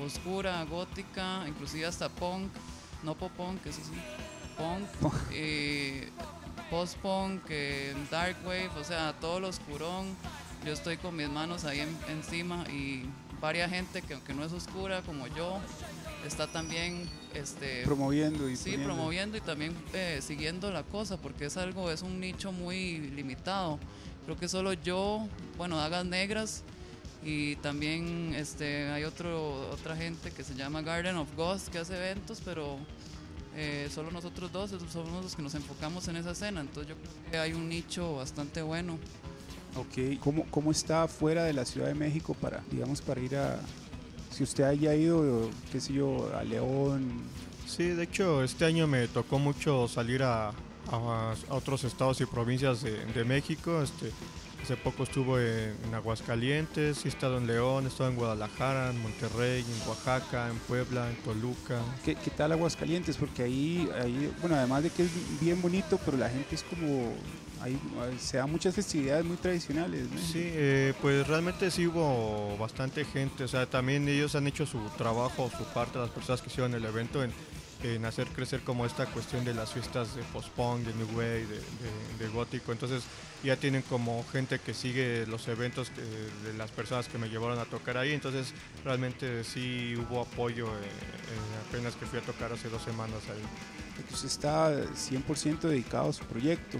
oscura, 0.05 0.63
gótica, 0.65 1.45
inclusive 1.47 1.87
hasta 1.87 2.09
punk, 2.09 2.51
no 3.03 3.15
pop-punk, 3.15 3.65
eso 3.67 3.81
sí, 3.85 3.99
punk, 4.57 5.33
y 5.35 6.05
post-punk, 6.71 7.43
eh, 7.49 7.95
dark 8.11 8.37
wave, 8.45 8.71
o 8.79 8.85
sea, 8.85 9.13
todo 9.21 9.41
lo 9.41 9.49
oscurón. 9.49 10.07
Yo 10.65 10.73
estoy 10.73 10.97
con 10.99 11.17
mis 11.17 11.29
manos 11.29 11.65
ahí 11.65 11.81
en- 11.81 11.97
encima 12.09 12.65
y 12.71 13.05
varias 13.41 13.71
gente 13.71 14.03
que 14.03 14.15
aunque 14.15 14.35
no 14.35 14.45
es 14.45 14.53
oscura 14.53 15.01
como 15.03 15.27
yo, 15.29 15.59
está 16.27 16.47
también 16.47 17.09
este, 17.35 17.83
Promoviendo 17.85 18.49
y 18.49 18.57
Sí, 18.57 18.71
poniendo. 18.73 18.87
promoviendo 18.95 19.37
y 19.39 19.41
también 19.41 19.75
eh, 19.95 20.21
siguiendo 20.23 20.71
la 20.71 20.83
cosa, 20.83 21.17
porque 21.17 21.47
es 21.47 21.57
algo, 21.57 21.91
es 21.91 22.03
un 22.03 22.21
nicho 22.21 22.53
muy 22.53 22.99
limitado. 22.99 23.79
Creo 24.27 24.37
que 24.37 24.49
solo 24.49 24.75
yo, 24.75 25.27
bueno, 25.57 25.77
Dagas 25.79 26.05
Negras 26.05 26.63
y 27.23 27.57
también 27.57 28.33
este, 28.35 28.89
hay 28.91 29.05
otro, 29.05 29.71
otra 29.71 29.97
gente 29.97 30.31
que 30.31 30.43
se 30.45 30.55
llama 30.55 30.83
Garden 30.83 31.17
of 31.17 31.29
Ghost 31.37 31.69
que 31.69 31.79
hace 31.79 31.97
eventos, 31.97 32.41
pero 32.45 32.79
eh, 33.57 33.89
solo 33.95 34.11
nosotros 34.11 34.51
dos 34.53 34.71
somos 34.93 35.23
los 35.25 35.37
que 35.37 35.43
nos 35.43 35.55
enfocamos 35.55 36.09
en 36.09 36.17
esa 36.17 36.31
escena, 36.31 36.61
entonces 36.61 36.89
yo 36.89 36.95
creo 36.97 37.31
que 37.33 37.39
hay 37.39 37.53
un 37.53 37.69
nicho 37.69 38.17
bastante 38.17 38.63
bueno. 38.63 38.99
Ok, 39.77 40.19
¿Cómo, 40.21 40.47
¿cómo 40.51 40.71
está 40.73 41.07
fuera 41.09 41.45
de 41.45 41.53
la 41.53 41.65
Ciudad 41.65 41.87
de 41.89 41.95
México 41.95 42.35
para, 42.35 42.63
digamos, 42.71 43.01
para 43.03 43.21
ir 43.21 43.37
a, 43.37 43.61
si 44.33 44.43
usted 44.43 44.65
haya 44.65 44.95
ido, 44.95 45.49
qué 45.71 45.81
sé 45.81 45.93
yo, 45.93 46.29
a 46.37 46.43
León? 46.43 47.23
Sí, 47.67 47.85
de 47.85 48.03
hecho, 48.03 48.43
este 48.43 48.65
año 48.65 48.89
me 48.89 49.07
tocó 49.07 49.39
mucho 49.39 49.87
salir 49.87 50.25
a, 50.25 50.49
a- 50.49 51.35
a 51.49 51.55
otros 51.55 51.85
estados 51.85 52.21
y 52.21 52.27
provincias 52.27 52.83
de, 52.83 53.05
de 53.07 53.25
México. 53.25 53.81
Este, 53.81 54.11
hace 54.63 54.77
poco 54.77 55.05
estuve 55.05 55.75
en, 55.85 55.95
Aguascalientes, 55.95 57.05
he 57.05 57.09
estado 57.09 57.39
en 57.39 57.47
León, 57.47 57.85
he 57.85 57.89
estado 57.89 58.11
en 58.11 58.17
Guadalajara, 58.17 58.91
en 58.91 59.01
Monterrey, 59.03 59.65
en 59.67 59.89
Oaxaca, 59.89 60.49
en 60.49 60.59
Puebla, 60.59 61.09
en 61.11 61.17
Toluca. 61.17 61.81
¿Qué, 62.05 62.15
qué 62.15 62.31
tal 62.31 62.53
Aguascalientes? 62.53 63.17
Porque 63.17 63.43
ahí, 63.43 63.89
ahí, 64.01 64.33
bueno, 64.41 64.57
además 64.57 64.83
de 64.83 64.91
que 64.91 65.03
es 65.03 65.11
bien 65.41 65.61
bonito, 65.61 65.99
pero 66.05 66.17
la 66.17 66.29
gente 66.29 66.55
es 66.55 66.63
como, 66.63 67.13
ahí 67.61 67.79
se 68.19 68.39
dan 68.39 68.51
muchas 68.51 68.75
festividades 68.75 69.25
muy 69.25 69.37
tradicionales, 69.37 70.11
¿no? 70.11 70.21
Sí, 70.21 70.41
eh, 70.43 70.95
pues 71.01 71.27
realmente 71.27 71.71
sí 71.71 71.87
hubo 71.87 72.57
bastante 72.59 73.05
gente, 73.05 73.45
o 73.45 73.49
sea, 73.49 73.67
también 73.67 74.09
ellos 74.09 74.35
han 74.35 74.47
hecho 74.47 74.67
su 74.67 74.79
trabajo, 74.97 75.51
su 75.57 75.65
parte, 75.73 75.99
las 75.99 76.11
personas 76.11 76.41
que 76.43 76.49
hicieron 76.49 76.75
el 76.75 76.85
evento 76.85 77.23
en, 77.23 77.33
en 77.83 78.05
hacer 78.05 78.27
crecer 78.29 78.61
como 78.61 78.85
esta 78.87 79.07
cuestión 79.07 79.45
de 79.45 79.55
las 79.55 79.73
fiestas 79.73 80.15
de 80.15 80.23
post-punk, 80.25 80.81
de 80.85 80.95
New 80.95 81.09
Wave, 81.17 81.47
de, 82.19 82.29
gótico, 82.29 82.73
entonces 82.73 83.03
ya 83.43 83.57
tienen 83.57 83.83
como 83.83 84.25
gente 84.31 84.59
que 84.59 84.75
sigue 84.75 85.27
los 85.27 85.49
eventos 85.49 85.91
que- 85.91 86.03
de 86.03 86.57
las 86.59 86.71
personas 86.71 87.09
que 87.09 87.17
me 87.19 87.29
llevaron 87.29 87.59
a 87.59 87.65
tocar 87.65 87.97
ahí, 87.97 88.13
entonces 88.13 88.53
realmente 88.85 89.45
sí 89.45 89.95
hubo 89.97 90.21
apoyo 90.21 90.67
eh, 90.67 90.83
eh, 90.83 91.69
apenas 91.69 91.95
que 91.95 92.05
fui 92.07 92.19
a 92.19 92.23
tocar 92.23 92.53
hace 92.53 92.69
dos 92.69 92.83
semanas 92.83 93.19
ahí. 93.31 93.43
Usted 94.13 94.27
está 94.29 94.71
100% 94.95 95.69
dedicado 95.69 96.11
a 96.11 96.13
su 96.13 96.25
proyecto. 96.25 96.79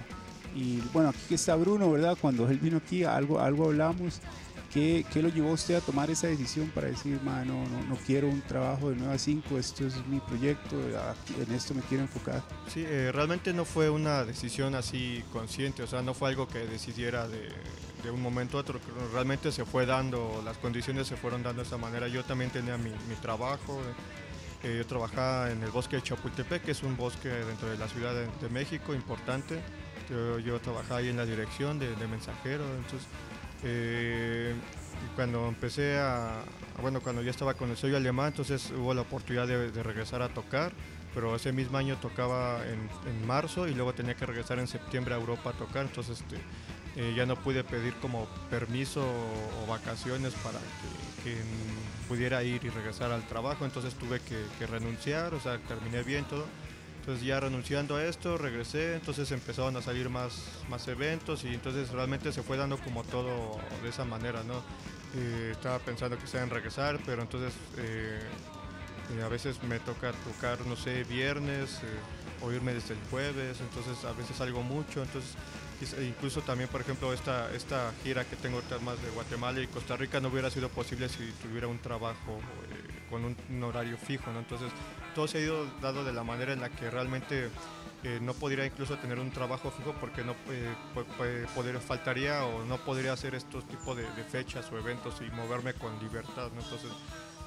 Y 0.55 0.81
bueno, 0.93 1.11
aquí 1.11 1.35
está 1.35 1.55
Bruno, 1.55 1.91
¿verdad? 1.93 2.17
Cuando 2.21 2.49
él 2.49 2.59
vino 2.59 2.79
aquí, 2.79 3.05
algo, 3.05 3.39
algo 3.41 3.67
hablamos. 3.67 4.21
¿Qué, 4.73 5.05
¿Qué, 5.13 5.21
lo 5.21 5.29
llevó 5.31 5.51
usted 5.51 5.75
a 5.75 5.81
tomar 5.81 6.11
esa 6.11 6.29
decisión 6.29 6.71
para 6.71 6.87
decir, 6.87 7.21
no, 7.25 7.45
no, 7.45 7.83
no 7.89 7.97
quiero 8.07 8.29
un 8.29 8.41
trabajo 8.41 8.91
de 8.91 8.97
9 8.97 9.15
a 9.15 9.19
5, 9.19 9.59
esto 9.59 9.85
es 9.85 10.07
mi 10.07 10.21
proyecto, 10.21 10.77
en 10.81 11.53
esto 11.53 11.75
me 11.75 11.83
quiero 11.83 12.05
enfocar? 12.05 12.41
Sí, 12.73 12.85
eh, 12.87 13.11
realmente 13.13 13.53
no 13.53 13.65
fue 13.65 13.91
una 13.91 14.25
decisión 14.25 14.77
así 14.77 15.25
consciente, 15.33 15.83
o 15.83 15.89
sea, 15.89 16.03
no 16.03 16.15
fue 16.15 16.29
algo 16.29 16.47
que 16.47 16.61
decidiera 16.61 17.27
de, 17.27 17.49
de, 18.05 18.11
un 18.13 18.23
momento 18.23 18.59
a 18.59 18.61
otro, 18.61 18.79
realmente 19.13 19.51
se 19.51 19.65
fue 19.65 19.87
dando, 19.87 20.41
las 20.45 20.57
condiciones 20.59 21.09
se 21.09 21.17
fueron 21.17 21.43
dando 21.43 21.63
de 21.63 21.67
esa 21.67 21.77
manera. 21.77 22.07
Yo 22.07 22.23
también 22.23 22.51
tenía 22.53 22.79
mi, 22.79 22.93
trabajo, 23.21 23.81
eh, 24.63 24.77
yo 24.79 24.87
trabajaba 24.87 25.51
en 25.51 25.65
el 25.65 25.71
bosque 25.73 25.97
de 25.97 26.03
Chapultepec, 26.03 26.63
que 26.63 26.71
es 26.71 26.85
un 26.85 26.97
bosque 26.97 27.29
dentro 27.29 27.69
de 27.69 27.77
la 27.77 27.89
Ciudad 27.89 28.15
de, 28.15 28.49
México 28.51 28.95
importante. 28.95 29.61
Yo, 30.45 30.61
trabajaba 30.61 30.99
ahí 30.99 31.09
en 31.09 31.17
la 31.17 31.25
dirección 31.25 31.79
de 31.79 32.09
mensajero, 32.09 32.65
entonces 32.77 33.07
eh, 33.65 34.55
cuando 35.15 35.49
empecé 35.49 35.99
a, 35.99 36.43
bueno, 36.81 37.01
cuando 37.01 37.23
ya 37.23 37.31
estaba 37.31 37.55
con 37.55 37.71
el 37.71 37.77
sello 37.77 37.97
alemán, 37.97 38.29
entonces 38.29 38.71
hubo 38.71 38.95
la 38.95 39.03
oportunidad 39.03 39.47
de, 39.47 39.83
regresar 39.83 40.23
a 40.23 40.29
tocar, 40.29 40.73
pero 41.15 41.35
ese 41.35 41.53
mismo 41.53 41.79
año 41.79 41.97
tocaba 41.97 42.61
en, 42.67 42.89
en, 43.11 43.27
marzo 43.27 43.69
y 43.69 43.75
luego 43.75 43.93
tenía 43.93 44.15
que 44.15 44.27
regresar 44.27 44.59
en 44.59 44.67
septiembre 44.67 45.15
a 45.15 45.19
Europa 45.19 45.51
a 45.51 45.53
tocar, 45.53 45.87
entonces 45.87 46.21
este, 46.21 46.37
eh, 46.97 47.15
ya 47.17 47.27
no 47.27 47.37
pude 47.37 47.65
pedir 47.65 47.95
como 47.95 48.27
permiso 48.49 49.03
o, 49.03 49.67
vacaciones 49.67 50.35
para 50.35 50.59
que, 50.59 51.31
que, 51.31 51.37
pudiera 52.09 52.43
ir 52.43 52.65
y 52.65 52.71
regresar 52.71 53.13
al 53.13 53.27
trabajo, 53.27 53.65
entonces 53.65 53.95
tuve 53.95 54.21
que, 54.21 54.43
que 54.59 54.67
renunciar, 54.67 55.33
o 55.35 55.41
sea, 55.41 55.59
terminé 55.59 56.03
bien 56.03 56.25
todo. 56.25 56.45
Entonces 57.01 57.27
ya 57.27 57.41
renunciando 57.41 57.97
a 57.97 58.05
esto, 58.05 58.37
regresé, 58.37 58.95
entonces 58.95 59.33
empezaron 59.33 59.75
a 59.75 59.81
salir 59.81 60.11
más, 60.11 60.43
más 60.69 60.87
eventos 60.87 61.45
y 61.45 61.49
entonces 61.49 61.89
realmente 61.91 62.31
se 62.31 62.43
fue 62.43 62.59
dando 62.59 62.77
como 62.77 63.05
todo 63.05 63.59
de 63.83 63.89
esa 63.89 64.05
manera, 64.05 64.43
¿no? 64.43 64.63
Eh, 65.17 65.49
estaba 65.53 65.79
pensando 65.79 66.19
que 66.19 66.39
en 66.39 66.51
regresar, 66.51 67.01
pero 67.07 67.23
entonces 67.23 67.55
eh, 67.79 68.21
eh, 69.17 69.23
a 69.23 69.29
veces 69.29 69.63
me 69.63 69.81
toca 69.81 70.13
tocar, 70.13 70.61
no 70.67 70.77
sé, 70.77 71.05
viernes 71.05 71.79
o 72.43 72.53
irme 72.53 72.75
desde 72.75 72.93
el 72.93 73.01
jueves, 73.11 73.59
entonces 73.61 74.05
a 74.05 74.13
veces 74.13 74.37
salgo 74.37 74.63
mucho, 74.63 75.03
entonces 75.03 75.35
incluso 76.07 76.43
también, 76.43 76.69
por 76.69 76.83
ejemplo, 76.83 77.15
esta, 77.15 77.51
esta 77.55 77.93
gira 78.05 78.27
que 78.27 78.37
tengo 78.37 78.61
más 78.83 79.03
de 79.03 79.09
Guatemala 79.11 79.61
y 79.61 79.67
Costa 79.67 79.97
Rica 79.97 80.21
no 80.21 80.29
hubiera 80.29 80.51
sido 80.51 80.69
posible 80.69 81.09
si 81.09 81.33
tuviera 81.43 81.67
un 81.67 81.79
trabajo 81.79 82.39
con 83.09 83.25
un, 83.25 83.65
horario 83.65 83.97
fijo. 83.97 84.31
Entonces, 84.31 84.71
todo 85.15 85.29
se 85.29 85.39
ha 85.39 85.41
ido 85.41 85.67
dado 85.81 86.05
de 86.05 86.13
la 86.13 86.25
manera 86.25 86.53
en 86.53 86.61
la 86.61 86.69
que 86.69 86.91
realmente 86.91 87.51
eh, 88.03 88.19
no 88.23 88.35
podría 88.35 88.65
incluso 88.65 88.97
tener 88.99 89.19
un 89.19 89.31
trabajo 89.31 89.71
fijo 89.71 89.95
porque 90.01 90.25
no 90.25 90.35
eh, 90.49 90.75
poder, 91.55 91.79
faltaría 91.81 92.45
o 92.45 92.65
no 92.65 92.79
podría 92.79 93.13
hacer 93.13 93.35
estos 93.35 93.67
tipos 93.69 93.97
de, 93.97 94.03
de, 94.03 94.25
fechas 94.25 94.71
o 94.73 94.79
eventos 94.79 95.15
y 95.21 95.31
moverme 95.35 95.75
con 95.75 95.99
libertad, 95.99 96.51
¿no? 96.55 96.63
Entonces, 96.63 96.91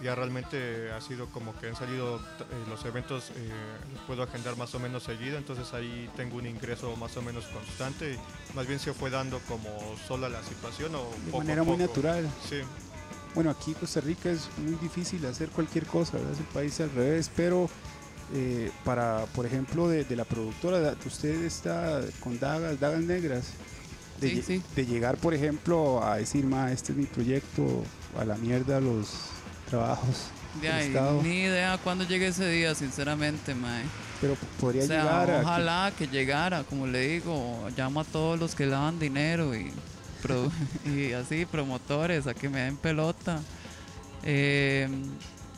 ya 0.01 0.15
realmente 0.15 0.91
ha 0.91 1.01
sido 1.01 1.27
como 1.27 1.57
que 1.59 1.67
han 1.67 1.75
salido 1.75 2.17
eh, 2.17 2.21
los 2.69 2.83
eventos, 2.85 3.31
eh, 3.31 3.49
los 3.93 4.01
puedo 4.03 4.23
agendar 4.23 4.57
más 4.57 4.73
o 4.75 4.79
menos 4.79 5.03
seguido, 5.03 5.37
entonces 5.37 5.73
ahí 5.73 6.09
tengo 6.15 6.37
un 6.37 6.47
ingreso 6.47 6.95
más 6.97 7.15
o 7.17 7.21
menos 7.21 7.45
constante 7.47 8.13
y 8.13 8.55
más 8.55 8.67
bien 8.67 8.79
se 8.79 8.93
fue 8.93 9.09
dando 9.09 9.39
como 9.47 9.69
sola 10.07 10.29
la 10.29 10.43
situación 10.43 10.95
o 10.95 11.03
de 11.25 11.31
poco 11.31 11.37
manera 11.39 11.61
a 11.61 11.65
poco. 11.65 11.77
muy 11.77 11.87
natural. 11.87 12.29
Sí. 12.47 12.61
Bueno, 13.35 13.49
aquí 13.49 13.71
en 13.71 13.77
Costa 13.77 14.01
Rica 14.01 14.29
es 14.29 14.47
muy 14.57 14.75
difícil 14.75 15.25
hacer 15.25 15.49
cualquier 15.49 15.85
cosa, 15.85 16.17
¿verdad? 16.17 16.33
es 16.33 16.39
el 16.39 16.45
país 16.45 16.79
al 16.79 16.91
revés, 16.91 17.31
pero 17.35 17.69
eh, 18.33 18.71
para, 18.83 19.25
por 19.33 19.45
ejemplo, 19.45 19.87
de, 19.87 20.03
de, 20.03 20.15
la 20.15 20.25
productora, 20.25 20.95
usted 21.05 21.43
está 21.43 22.01
con 22.19 22.39
dagas, 22.39 22.79
dagas 22.79 23.01
negras, 23.01 23.45
de, 24.21 24.29
sí, 24.29 24.41
sí. 24.41 24.61
de 24.75 24.85
llegar, 24.85 25.17
por 25.17 25.33
ejemplo, 25.33 26.03
a 26.03 26.17
decir, 26.17 26.45
ma, 26.45 26.71
este 26.71 26.91
es 26.91 26.97
mi 26.97 27.05
proyecto, 27.05 27.83
a 28.17 28.25
la 28.25 28.35
mierda 28.35 28.79
los 28.79 29.09
trabajos. 29.69 30.27
De 30.61 30.71
ahí, 30.71 30.95
ni 31.23 31.41
idea 31.43 31.79
cuándo 31.83 32.03
llegue 32.05 32.27
ese 32.27 32.47
día, 32.47 32.75
sinceramente, 32.75 33.55
mae. 33.55 33.83
Pero 34.21 34.37
podría 34.59 34.83
o 34.83 34.87
sea, 34.87 35.01
llegar 35.01 35.31
a 35.31 35.41
Ojalá 35.41 35.93
que... 35.97 36.07
que... 36.07 36.15
llegara, 36.15 36.63
como 36.63 36.85
le 36.85 37.07
digo, 37.07 37.67
llamo 37.75 38.01
a 38.01 38.03
todos 38.03 38.39
los 38.39 38.53
que 38.53 38.67
lavan 38.67 38.99
dinero 38.99 39.55
y, 39.55 39.71
y 40.85 41.13
así, 41.13 41.45
promotores, 41.45 42.27
a 42.27 42.33
que 42.33 42.49
me 42.49 42.61
den 42.61 42.77
pelota. 42.77 43.41
Eh, 44.23 44.87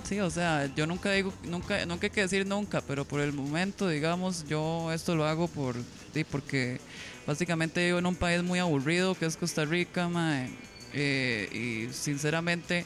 sí, 0.04 0.20
o 0.20 0.30
sea, 0.30 0.70
yo 0.76 0.88
nunca 0.88 1.12
digo, 1.12 1.34
nunca, 1.44 1.86
nunca 1.86 2.08
hay 2.08 2.12
que 2.12 2.22
decir 2.22 2.48
nunca, 2.48 2.82
pero 2.82 3.06
por 3.06 3.22
el 3.22 3.34
momento, 3.34 3.88
digamos, 3.88 4.46
yo 4.48 4.92
esto 4.92 5.16
lo 5.16 5.26
hago 5.26 5.48
por, 5.48 5.76
sí, 6.14 6.24
porque 6.24 6.80
básicamente 7.28 7.86
vivo 7.86 8.00
en 8.00 8.06
un 8.06 8.16
país 8.16 8.44
muy 8.44 8.60
aburrido 8.60 9.16
que 9.16 9.26
es 9.26 9.38
Costa 9.38 9.66
Rica, 9.66 10.10
mae, 10.10 10.50
eh, 10.94 11.50
y 11.90 11.94
sinceramente 11.94 12.86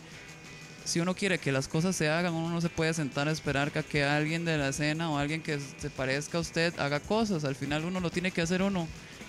si 0.89 0.99
uno 0.99 1.13
quiere 1.13 1.37
que 1.37 1.51
las 1.51 1.67
cosas 1.67 1.95
se 1.95 2.09
hagan, 2.09 2.33
uno 2.33 2.49
no 2.49 2.61
se 2.61 2.69
puede 2.69 2.93
sentar 2.95 3.27
a 3.27 3.31
esperar 3.31 3.71
que, 3.71 3.83
que 3.83 4.03
alguien 4.03 4.43
de 4.43 4.57
la 4.57 4.69
escena 4.69 5.11
o 5.11 5.17
alguien 5.19 5.43
que 5.43 5.59
se 5.59 5.89
parezca 5.91 6.39
a 6.39 6.41
usted 6.41 6.77
haga 6.79 6.99
cosas. 6.99 7.43
Al 7.43 7.55
final 7.55 7.85
uno 7.85 7.99
lo 7.99 8.09
tiene 8.09 8.31
que 8.31 8.41
hacer 8.41 8.63
uno. 8.63 8.87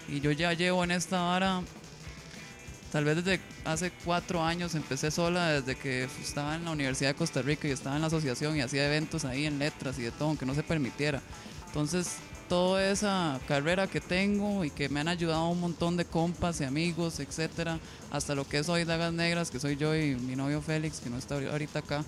Y 0.09 0.21
yo 0.21 0.33
ya 0.33 0.55
llevo 0.55 0.83
en 0.85 0.91
esta 0.91 1.23
hora, 1.23 1.63
tal 2.91 3.05
vez 3.05 3.17
desde 3.17 3.41
hace 3.65 3.93
cuatro 4.05 4.43
años, 4.43 4.75
empecé 4.75 5.11
sola 5.11 5.61
desde 5.61 5.77
que 5.77 6.05
estaba 6.05 6.57
en 6.57 6.65
la 6.65 6.73
Universidad 6.73 7.11
de 7.11 7.15
Costa 7.15 7.43
Rica 7.43 7.69
y 7.69 7.71
estaba 7.71 7.97
en 7.97 8.03
la 8.03 8.09
asociación 8.09 8.57
y 8.57 8.61
hacía 8.61 8.87
eventos 8.87 9.25
ahí 9.25 9.47
en 9.47 9.59
letras 9.59 9.99
y 9.99 10.03
de 10.03 10.11
todo, 10.11 10.29
aunque 10.29 10.47
no 10.47 10.55
se 10.55 10.63
permitiera. 10.63 11.23
Entonces, 11.67 12.17
toda 12.49 12.85
esa 12.91 13.39
carrera 13.47 13.87
que 13.87 14.01
tengo 14.01 14.65
y 14.65 14.71
que 14.71 14.89
me 14.89 14.99
han 14.99 15.07
ayudado 15.07 15.49
un 15.49 15.61
montón 15.61 15.97
de 15.97 16.05
compas 16.05 16.61
y 16.61 16.65
amigos, 16.65 17.21
etcétera, 17.21 17.79
hasta 18.11 18.35
lo 18.35 18.47
que 18.47 18.59
es 18.59 18.69
hoy 18.69 18.85
Dagas 18.85 19.13
Negras, 19.13 19.53
que 19.53 19.61
soy 19.61 19.77
yo 19.77 19.95
y 19.95 20.17
mi 20.17 20.35
novio 20.35 20.61
Félix, 20.61 20.99
que 20.99 21.11
no 21.11 21.17
está 21.17 21.37
ahorita 21.37 21.79
acá, 21.79 22.05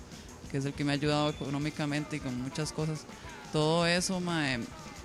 que 0.51 0.57
es 0.57 0.65
el 0.65 0.73
que 0.73 0.83
me 0.83 0.91
ha 0.91 0.95
ayudado 0.95 1.29
económicamente 1.29 2.17
y 2.17 2.19
con 2.19 2.41
muchas 2.41 2.73
cosas. 2.73 3.05
Todo 3.53 3.87
eso 3.87 4.19
me, 4.19 4.59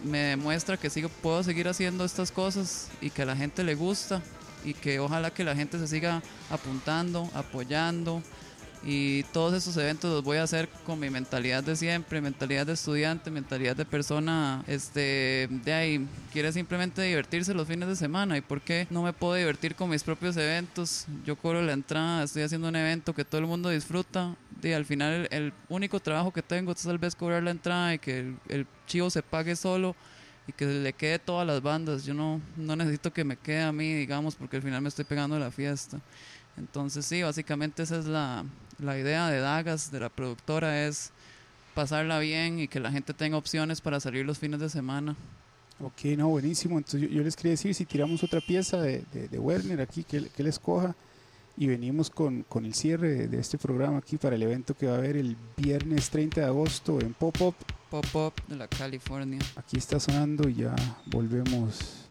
me 0.05 0.19
demuestra 0.19 0.77
que 0.77 0.91
sigo, 0.91 1.09
puedo 1.09 1.45
seguir 1.45 1.69
haciendo 1.69 2.05
estas 2.05 2.33
cosas 2.33 2.89
y 3.01 3.11
que 3.11 3.23
a 3.23 3.27
la 3.27 3.37
gente 3.37 3.63
le 3.63 3.77
gusta 3.77 4.21
y 4.65 4.75
que 4.75 5.01
ojalá 5.01 5.31
que 5.31 5.45
la 5.45 5.55
gente 5.55 5.79
se 5.79 5.89
siga 5.89 6.23
apuntando, 6.51 7.29
apoyando. 7.35 8.23
Y 8.85 9.25
todos 9.33 9.55
esos 9.55 9.77
eventos 9.77 10.11
los 10.13 10.23
voy 10.23 10.37
a 10.37 10.45
hacer 10.45 10.69
con 10.87 11.01
mi 11.01 11.11
mentalidad 11.11 11.65
de 11.65 11.75
siempre, 11.75 12.21
mentalidad 12.21 12.65
de 12.65 12.75
estudiante, 12.75 13.29
mentalidad 13.29 13.75
de 13.75 13.85
persona, 13.85 14.63
este, 14.69 15.49
de 15.51 15.73
ahí, 15.73 16.07
quiere 16.33 16.53
simplemente 16.53 17.03
divertirse 17.03 17.55
los 17.55 17.67
fines 17.67 17.89
de 17.89 17.97
semana 17.97 18.37
y 18.37 18.41
por 18.41 18.61
qué 18.61 18.87
no 18.91 19.03
me 19.03 19.13
puedo 19.13 19.35
divertir 19.35 19.75
con 19.75 19.91
mis 19.91 20.05
propios 20.05 20.37
eventos, 20.37 21.07
yo 21.25 21.35
cobro 21.35 21.61
la 21.61 21.73
entrada, 21.73 22.23
estoy 22.23 22.43
haciendo 22.43 22.69
un 22.69 22.77
evento 22.77 23.15
que 23.15 23.25
todo 23.25 23.41
el 23.41 23.49
mundo 23.49 23.69
disfruta 23.69 24.37
y 24.63 24.71
al 24.71 24.85
final 24.85 25.27
el, 25.33 25.53
único 25.69 25.99
trabajo 25.99 26.33
que 26.33 26.43
tengo 26.43 26.71
es 26.71 26.83
tal 26.83 26.99
vez 26.99 27.17
cobrar 27.17 27.43
la 27.43 27.51
entrada 27.51 27.95
y 27.95 27.99
que 27.99 28.33
el 28.49 28.67
chivo 28.87 29.11
se 29.11 29.23
pague 29.23 29.57
solo 29.57 29.97
y 30.49 30.53
que 30.53 30.65
le 30.67 30.93
quede 30.95 31.19
todas 31.19 31.47
las 31.47 31.63
bandas. 31.63 32.05
Yo 32.05 32.15
no, 32.15 32.41
no 32.57 32.75
necesito 32.75 33.13
que 33.13 33.23
me 33.23 33.37
quede 33.37 33.63
a 33.63 33.71
mí, 33.71 33.95
digamos, 33.95 34.35
porque 34.35 34.57
al 34.57 34.63
final 34.63 34.81
me 34.81 34.89
estoy 34.89 35.05
pegando 35.05 35.39
la 35.39 35.51
fiesta. 35.51 36.01
Entonces 36.57 37.05
sí, 37.05 37.23
básicamente 37.23 37.83
esa 37.83 37.99
es 37.99 38.07
la, 38.07 38.45
la, 38.81 38.99
idea 38.99 39.29
de 39.29 39.39
Dagas, 39.39 39.93
de 39.93 40.01
la 40.01 40.09
productora, 40.09 40.87
es 40.87 41.13
pasarla 41.75 42.19
bien 42.19 42.59
y 42.59 42.67
que 42.67 42.81
la 42.81 42.91
gente 42.91 43.15
tenga 43.15 43.37
opciones 43.37 43.81
para 43.81 44.01
salir 44.01 44.27
los 44.27 44.39
fines 44.39 44.59
de 44.59 44.69
semana. 44.69 45.15
Ok, 45.81 46.07
no, 46.17 46.29
buenísimo. 46.29 46.79
Entonces 46.79 47.09
yo, 47.09 47.23
les 47.23 47.37
quería 47.37 47.53
decir, 47.53 47.75
si 47.75 47.85
tiramos 47.85 48.25
otra 48.25 48.41
pieza 48.41 48.81
de, 48.81 49.05
de, 49.13 49.39
Werner 49.39 49.81
aquí, 49.81 50.03
que, 50.03 50.29
que 50.31 50.43
él 50.43 50.49
escoja, 50.49 50.97
y 51.57 51.67
venimos 51.67 52.09
con, 52.09 52.43
con 52.45 52.65
el 52.65 52.75
cierre 52.75 53.11
de, 53.11 53.29
de, 53.29 53.41
este 53.41 53.59
programa 53.59 53.99
aquí 53.99 54.17
para 54.17 54.37
el 54.37 54.43
evento 54.43 54.75
que 54.77 54.87
va 54.87 54.95
a 54.95 54.99
haber 54.99 55.17
el 55.17 55.37
viernes 55.57 56.09
30 56.09 56.41
de 56.41 56.47
agosto 56.47 57.01
en 57.01 57.15
Pop-Up. 57.15 57.55
Pop-Up 57.91 58.35
de 58.49 58.57
la 58.57 58.69
California. 58.69 59.41
Aquí 59.57 59.79
está 59.79 59.99
sonando 59.99 60.49
y 60.49 60.55
ya 60.55 60.75
volvemos. 61.07 62.08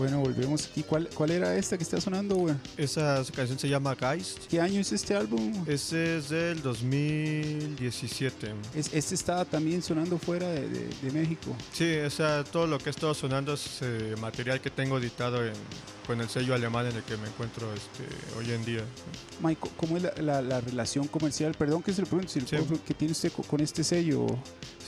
Bueno, 0.00 0.20
volvemos 0.20 0.64
aquí. 0.66 0.82
¿Cuál, 0.82 1.10
cuál 1.12 1.30
era 1.30 1.54
esta 1.58 1.76
que 1.76 1.82
está 1.82 2.00
sonando, 2.00 2.34
güey? 2.36 2.54
Esa 2.78 3.22
canción 3.36 3.58
se 3.58 3.68
llama 3.68 3.94
Geist. 3.94 4.46
¿Qué 4.48 4.58
año 4.58 4.80
es 4.80 4.92
este 4.92 5.14
álbum? 5.14 5.52
Ese 5.66 6.16
es 6.16 6.30
del 6.30 6.62
2017. 6.62 8.54
Es, 8.74 8.94
este 8.94 9.14
estaba 9.14 9.44
también 9.44 9.82
sonando 9.82 10.16
fuera 10.16 10.48
de, 10.48 10.66
de- 10.70 10.88
de 11.02 11.10
México. 11.12 11.54
Sí, 11.74 11.96
o 11.98 12.08
sea, 12.08 12.44
todo 12.44 12.66
lo 12.66 12.78
que 12.78 12.88
ha 12.88 12.92
estado 12.92 13.12
sonando 13.12 13.52
es 13.52 13.80
eh, 13.82 14.14
material 14.18 14.62
que 14.62 14.70
tengo 14.70 14.96
editado 14.96 15.44
en- 15.44 15.52
con 16.06 16.18
el 16.20 16.28
sello 16.30 16.54
alemán 16.54 16.86
en 16.86 16.96
el 16.96 17.02
que 17.04 17.16
me 17.18 17.28
encuentro 17.28 17.68
este, 17.74 18.02
hoy 18.38 18.50
en 18.50 18.64
día. 18.64 18.82
Mike, 19.42 19.68
¿cómo 19.76 19.98
es 19.98 20.02
la, 20.02 20.12
la- 20.22 20.40
la 20.42 20.60
relación 20.62 21.06
comercial? 21.08 21.54
Perdón 21.58 21.82
que 21.82 21.92
se 21.92 22.00
lo 22.00 22.06
pregunte, 22.08 22.32
si 22.32 22.40
Sí. 22.40 22.56
que 22.86 22.94
tiene 22.94 23.12
usted 23.12 23.30
co- 23.30 23.42
con 23.42 23.60
este 23.60 23.84
sello. 23.84 24.26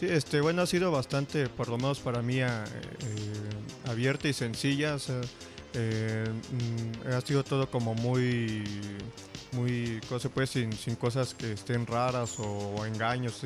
Sí, 0.00 0.06
este, 0.06 0.40
bueno, 0.40 0.62
ha 0.62 0.66
sido 0.66 0.90
bastante, 0.90 1.48
por 1.48 1.68
lo 1.68 1.76
menos 1.76 2.00
para 2.00 2.22
mí, 2.22 2.40
a- 2.40 2.64
eh, 2.64 3.88
abierta 3.88 4.26
y 4.26 4.32
sencilla. 4.32 4.98
Eh, 5.74 6.24
mm, 6.28 7.12
ha 7.12 7.20
sido 7.20 7.44
todo 7.44 7.70
como 7.70 7.94
muy, 7.94 8.62
muy, 9.53 10.00
¿cómo 10.09 10.20
se 10.20 10.28
puede? 10.28 10.46
Sin, 10.46 10.70
cosas 10.96 11.34
que 11.34 11.53
estén 11.53 11.86
raras 11.86 12.34
o, 12.38 12.84
engaños. 12.84 13.40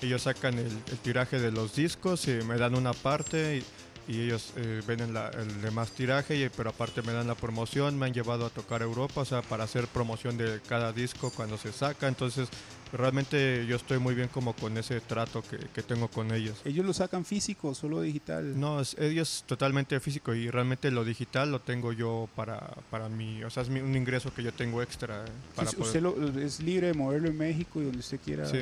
Ellos 0.00 0.22
sacan 0.22 0.58
el, 0.58 0.70
tiraje 1.02 1.38
de 1.38 1.50
los 1.50 1.74
discos 1.74 2.26
y 2.28 2.32
me 2.44 2.56
dan 2.56 2.74
una 2.74 2.92
parte 2.92 3.58
y, 3.58 3.64
ellos 4.08 4.52
eh, 4.54 4.82
venden 4.86 5.16
el 5.16 5.60
demás 5.62 5.90
tiraje, 5.90 6.48
pero 6.56 6.70
aparte 6.70 7.02
me 7.02 7.12
dan 7.12 7.26
la 7.26 7.34
promoción, 7.34 7.98
me 7.98 8.06
han 8.06 8.14
llevado 8.14 8.46
a 8.46 8.50
tocar 8.50 8.80
Europa, 8.82 9.22
o 9.22 9.24
sea, 9.24 9.42
para 9.42 9.64
hacer 9.64 9.88
promoción 9.88 10.36
de 10.36 10.60
cada 10.68 10.92
disco 10.92 11.32
cuando 11.34 11.58
se 11.58 11.72
saca. 11.72 12.06
Entonces, 12.06 12.48
realmente 12.96 13.66
yo 13.66 13.76
estoy 13.76 13.98
muy 13.98 14.14
bien 14.14 14.28
como 14.28 14.54
con 14.54 14.76
ese 14.78 15.00
trato 15.00 15.42
que, 15.42 15.58
que 15.58 15.82
tengo 15.82 16.08
con 16.08 16.32
ellos. 16.32 16.60
¿Ellos 16.64 16.84
lo 16.86 16.92
sacan 16.92 17.24
físico 17.24 17.74
solo 17.74 18.00
digital? 18.00 18.58
No, 18.58 18.80
es, 18.80 18.96
ellos 18.98 19.44
totalmente 19.46 19.98
físico 20.00 20.34
y 20.34 20.50
realmente 20.50 20.90
lo 20.90 21.04
digital 21.04 21.50
lo 21.50 21.60
tengo 21.60 21.92
yo 21.92 22.28
para, 22.36 22.58
para 22.90 23.08
mí, 23.08 23.42
o 23.44 23.50
sea, 23.50 23.62
es 23.62 23.68
mi- 23.68 23.80
un 23.80 23.94
ingreso 23.96 24.32
que 24.34 24.42
yo 24.42 24.52
tengo 24.52 24.82
extra 24.82 25.24
eh, 25.24 25.28
para 25.54 25.70
poder- 25.70 25.86
usted 25.86 26.00
lo- 26.02 26.40
es 26.40 26.60
libre 26.60 26.88
de 26.88 26.94
moverlo 26.94 27.28
en 27.28 27.36
México 27.38 27.80
y 27.80 27.84
donde 27.84 27.98
usted 28.00 28.18
quiera. 28.24 28.46
Sí, 28.46 28.58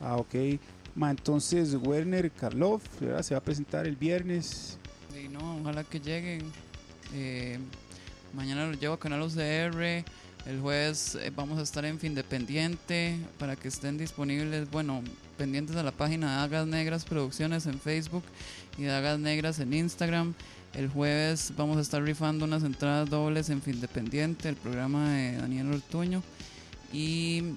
Ah, 0.00 0.16
ok. 0.16 0.34
Ma, 0.96 1.10
entonces 1.10 1.74
Werner 1.80 2.30
Karloff 2.30 2.82
¿verdad? 3.00 3.22
se 3.22 3.34
va 3.34 3.38
a 3.38 3.42
presentar 3.42 3.86
el 3.86 3.96
viernes. 3.96 4.78
Y 5.18 5.28
no, 5.28 5.58
ojalá 5.60 5.82
que 5.84 5.98
lleguen. 6.00 6.42
Eh, 7.14 7.58
mañana 8.34 8.66
lo 8.66 8.74
llevo 8.74 8.94
a 8.94 8.98
Canal 8.98 9.22
UCR. 9.22 10.04
El 10.46 10.60
jueves 10.60 11.14
eh, 11.14 11.32
vamos 11.34 11.58
a 11.58 11.62
estar 11.62 11.84
en 11.86 11.98
Findependiente 11.98 13.18
para 13.38 13.56
que 13.56 13.68
estén 13.68 13.96
disponibles, 13.96 14.70
bueno, 14.70 15.02
pendientes 15.38 15.74
a 15.76 15.82
la 15.82 15.90
página 15.90 16.36
de 16.36 16.42
Hagas 16.44 16.66
Negras 16.66 17.04
Producciones 17.04 17.66
en 17.66 17.80
Facebook 17.80 18.24
y 18.76 18.82
de 18.82 18.92
Hagas 18.92 19.18
Negras 19.18 19.58
en 19.58 19.72
Instagram. 19.72 20.34
El 20.74 20.88
jueves 20.88 21.52
vamos 21.56 21.78
a 21.78 21.80
estar 21.80 22.02
rifando 22.02 22.44
unas 22.44 22.62
entradas 22.62 23.08
dobles 23.08 23.48
en 23.48 23.62
Findependiente, 23.62 24.50
el 24.50 24.56
programa 24.56 25.12
de 25.12 25.38
Daniel 25.38 25.72
Ortuño. 25.72 26.22
Y 26.92 27.54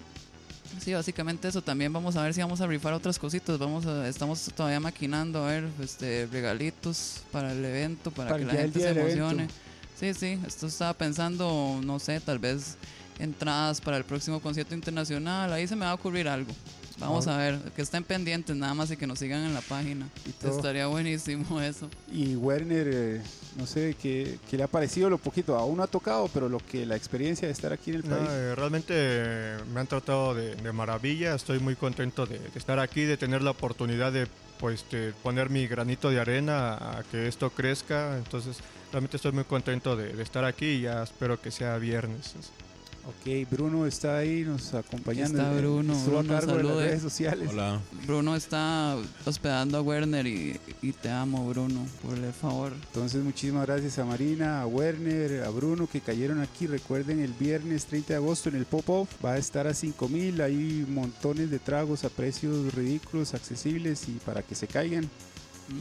Sí, 0.81 0.93
básicamente 0.93 1.47
eso. 1.47 1.61
También 1.61 1.91
vamos 1.91 2.15
a 2.15 2.23
ver 2.23 2.33
si 2.33 2.41
vamos 2.41 2.61
a 2.61 2.67
rifar 2.67 2.93
otras 2.93 3.17
cositas. 3.17 3.57
Vamos 3.57 3.85
a, 3.85 4.07
estamos 4.07 4.51
todavía 4.55 4.79
maquinando 4.79 5.43
a 5.43 5.47
ver 5.47 5.65
este, 5.81 6.27
regalitos 6.27 7.21
para 7.31 7.51
el 7.51 7.63
evento, 7.63 8.11
para, 8.11 8.31
Para 8.31 8.39
que 8.39 8.45
la 8.45 8.61
gente 8.61 8.79
se 8.79 8.89
emocione. 8.89 9.43
evento. 9.43 9.53
Sí, 9.99 10.13
sí. 10.13 10.39
Esto 10.45 10.67
estaba 10.67 10.93
pensando, 10.93 11.79
no 11.83 11.99
sé, 11.99 12.19
tal 12.19 12.39
vez 12.39 12.77
entradas 13.19 13.81
para 13.81 13.97
el 13.97 14.03
próximo 14.03 14.39
concierto 14.39 14.75
internacional. 14.75 15.51
Ahí 15.51 15.67
se 15.67 15.75
me 15.75 15.85
va 15.85 15.91
a 15.91 15.95
ocurrir 15.95 16.27
algo. 16.27 16.51
Vamos 16.99 17.27
Ah. 17.27 17.35
a 17.35 17.37
ver, 17.37 17.59
que 17.75 17.81
estén 17.83 18.03
pendientes 18.03 18.55
nada 18.55 18.73
más 18.73 18.89
y 18.91 18.97
que 18.97 19.05
nos 19.07 19.19
sigan 19.19 19.43
en 19.43 19.53
la 19.53 19.61
página. 19.61 20.07
Y. 20.25 20.47
Estaría 20.47 20.87
buenísimo 20.87 21.61
eso. 21.61 21.89
Y 22.11 22.35
Werner, 22.35 22.87
eh, 22.91 23.21
no 23.55 23.65
sé 23.67 23.95
qué, 24.01 24.39
qué 24.49 24.57
le 24.57 24.63
ha 24.63 24.67
parecido 24.67 25.09
lo 25.09 25.17
poquito. 25.19 25.55
Aún 25.57 25.77
no 25.77 25.83
ha 25.83 25.87
tocado, 25.87 26.27
pero 26.33 26.47
lo 26.49 26.59
que 26.59 26.85
la 26.87 26.95
experiencia 26.95 27.47
de 27.47 27.51
estar 27.53 27.71
aquí 27.73 27.91
en 27.91 27.95
el 27.97 28.09
No, 28.09 28.17
país. 28.17 28.29
eh, 28.31 28.55
realmente 28.55 28.93
eh, 28.95 29.57
me 29.73 29.79
han 29.79 29.87
tratado 29.87 30.33
de, 30.35 30.55
de 30.55 30.71
maravilla, 30.71 31.35
estoy 31.35 31.59
muy 31.59 31.75
contento 31.75 32.25
de, 32.25 32.39
de 32.39 32.51
estar 32.59 32.79
aquí, 32.79 33.01
de 33.03 33.17
tener 33.17 33.41
la 33.43 33.51
oportunidad 33.51 34.11
de 34.11 34.27
pues 34.59 34.85
de 34.89 35.13
poner 35.23 35.49
mi 35.49 35.67
granito 35.67 36.09
de 36.09 36.19
arena 36.19 36.73
a 36.73 37.03
que 37.11 37.27
esto 37.27 37.49
crezca, 37.49 38.17
entonces 38.17 38.59
realmente 38.91 39.17
estoy 39.17 39.31
muy 39.31 39.43
contento 39.43 39.95
de 39.95 40.21
estar 40.21 40.45
aquí 40.45 40.65
y 40.65 40.81
ya 40.81 41.03
espero 41.03 41.39
que 41.41 41.51
sea 41.51 41.77
viernes. 41.77 42.35
Ok, 43.07 43.49
Bruno 43.49 43.85
está 43.85 44.17
ahí 44.17 44.43
nos 44.43 44.73
acompañando. 44.73 45.37
está 45.39 45.53
Bruno, 45.53 45.93
Estuvo 45.93 46.17
Bruno, 46.17 46.35
a 46.35 46.39
cargo 46.39 46.57
de 46.57 46.63
las 46.63 46.75
redes 46.75 47.01
sociales. 47.01 47.49
Hola. 47.53 47.79
Bruno 48.05 48.35
está 48.35 48.97
hospedando 49.25 49.77
a 49.77 49.81
Werner 49.81 50.27
y, 50.27 50.59
y 50.81 50.91
te 50.91 51.09
amo, 51.09 51.47
Bruno, 51.47 51.87
por 52.03 52.17
el 52.17 52.33
favor. 52.33 52.73
Entonces, 52.73 53.23
muchísimas 53.23 53.65
gracias 53.65 53.97
a 53.99 54.03
Marina, 54.03 54.61
a 54.61 54.67
Werner, 54.67 55.45
a 55.45 55.49
Bruno 55.51 55.87
que 55.87 56.01
cayeron 56.01 56.41
aquí. 56.41 56.67
Recuerden, 56.67 57.21
el 57.21 57.31
viernes 57.31 57.85
30 57.85 58.09
de 58.09 58.15
agosto 58.15 58.49
en 58.49 58.55
el 58.55 58.65
Pop-Off 58.65 59.09
va 59.23 59.33
a 59.33 59.37
estar 59.37 59.67
a 59.67 59.73
5 59.73 60.09
mil. 60.09 60.41
Hay 60.41 60.85
montones 60.89 61.49
de 61.49 61.59
tragos 61.59 62.03
a 62.03 62.09
precios 62.09 62.73
ridículos, 62.75 63.33
accesibles 63.33 64.09
y 64.09 64.19
para 64.25 64.43
que 64.43 64.53
se 64.53 64.67
caigan. 64.67 65.09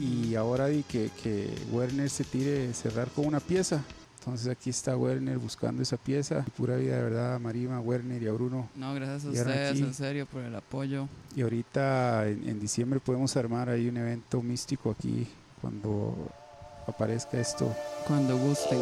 Y 0.01 0.35
ahora 0.35 0.67
di 0.67 0.83
que, 0.83 1.09
que 1.21 1.53
Werner 1.73 2.09
se 2.09 2.23
tire 2.23 2.73
cerrar 2.73 3.09
con 3.09 3.25
una 3.25 3.41
pieza. 3.41 3.83
Entonces 4.27 4.49
aquí 4.49 4.69
está 4.69 4.97
Werner 4.97 5.37
buscando 5.37 5.81
esa 5.81 5.95
pieza. 5.95 6.45
Pura 6.57 6.75
vida 6.75 6.97
de 6.97 7.03
verdad 7.03 7.35
a 7.35 7.39
Marima, 7.39 7.77
a 7.77 7.79
Werner 7.79 8.21
y 8.21 8.27
a 8.27 8.33
Bruno. 8.33 8.67
No, 8.75 8.93
gracias 8.93 9.23
a 9.23 9.29
ustedes, 9.29 9.71
aquí. 9.71 9.81
en 9.81 9.93
serio, 9.93 10.25
por 10.25 10.43
el 10.43 10.53
apoyo. 10.53 11.07
Y 11.33 11.43
ahorita 11.43 12.27
en, 12.27 12.49
en 12.49 12.59
diciembre 12.59 12.99
podemos 12.99 13.37
armar 13.37 13.69
ahí 13.69 13.87
un 13.87 13.95
evento 13.95 14.41
místico 14.41 14.91
aquí 14.91 15.25
cuando 15.61 16.13
aparezca 16.87 17.39
esto. 17.39 17.73
Cuando 18.05 18.37
gusten. 18.37 18.79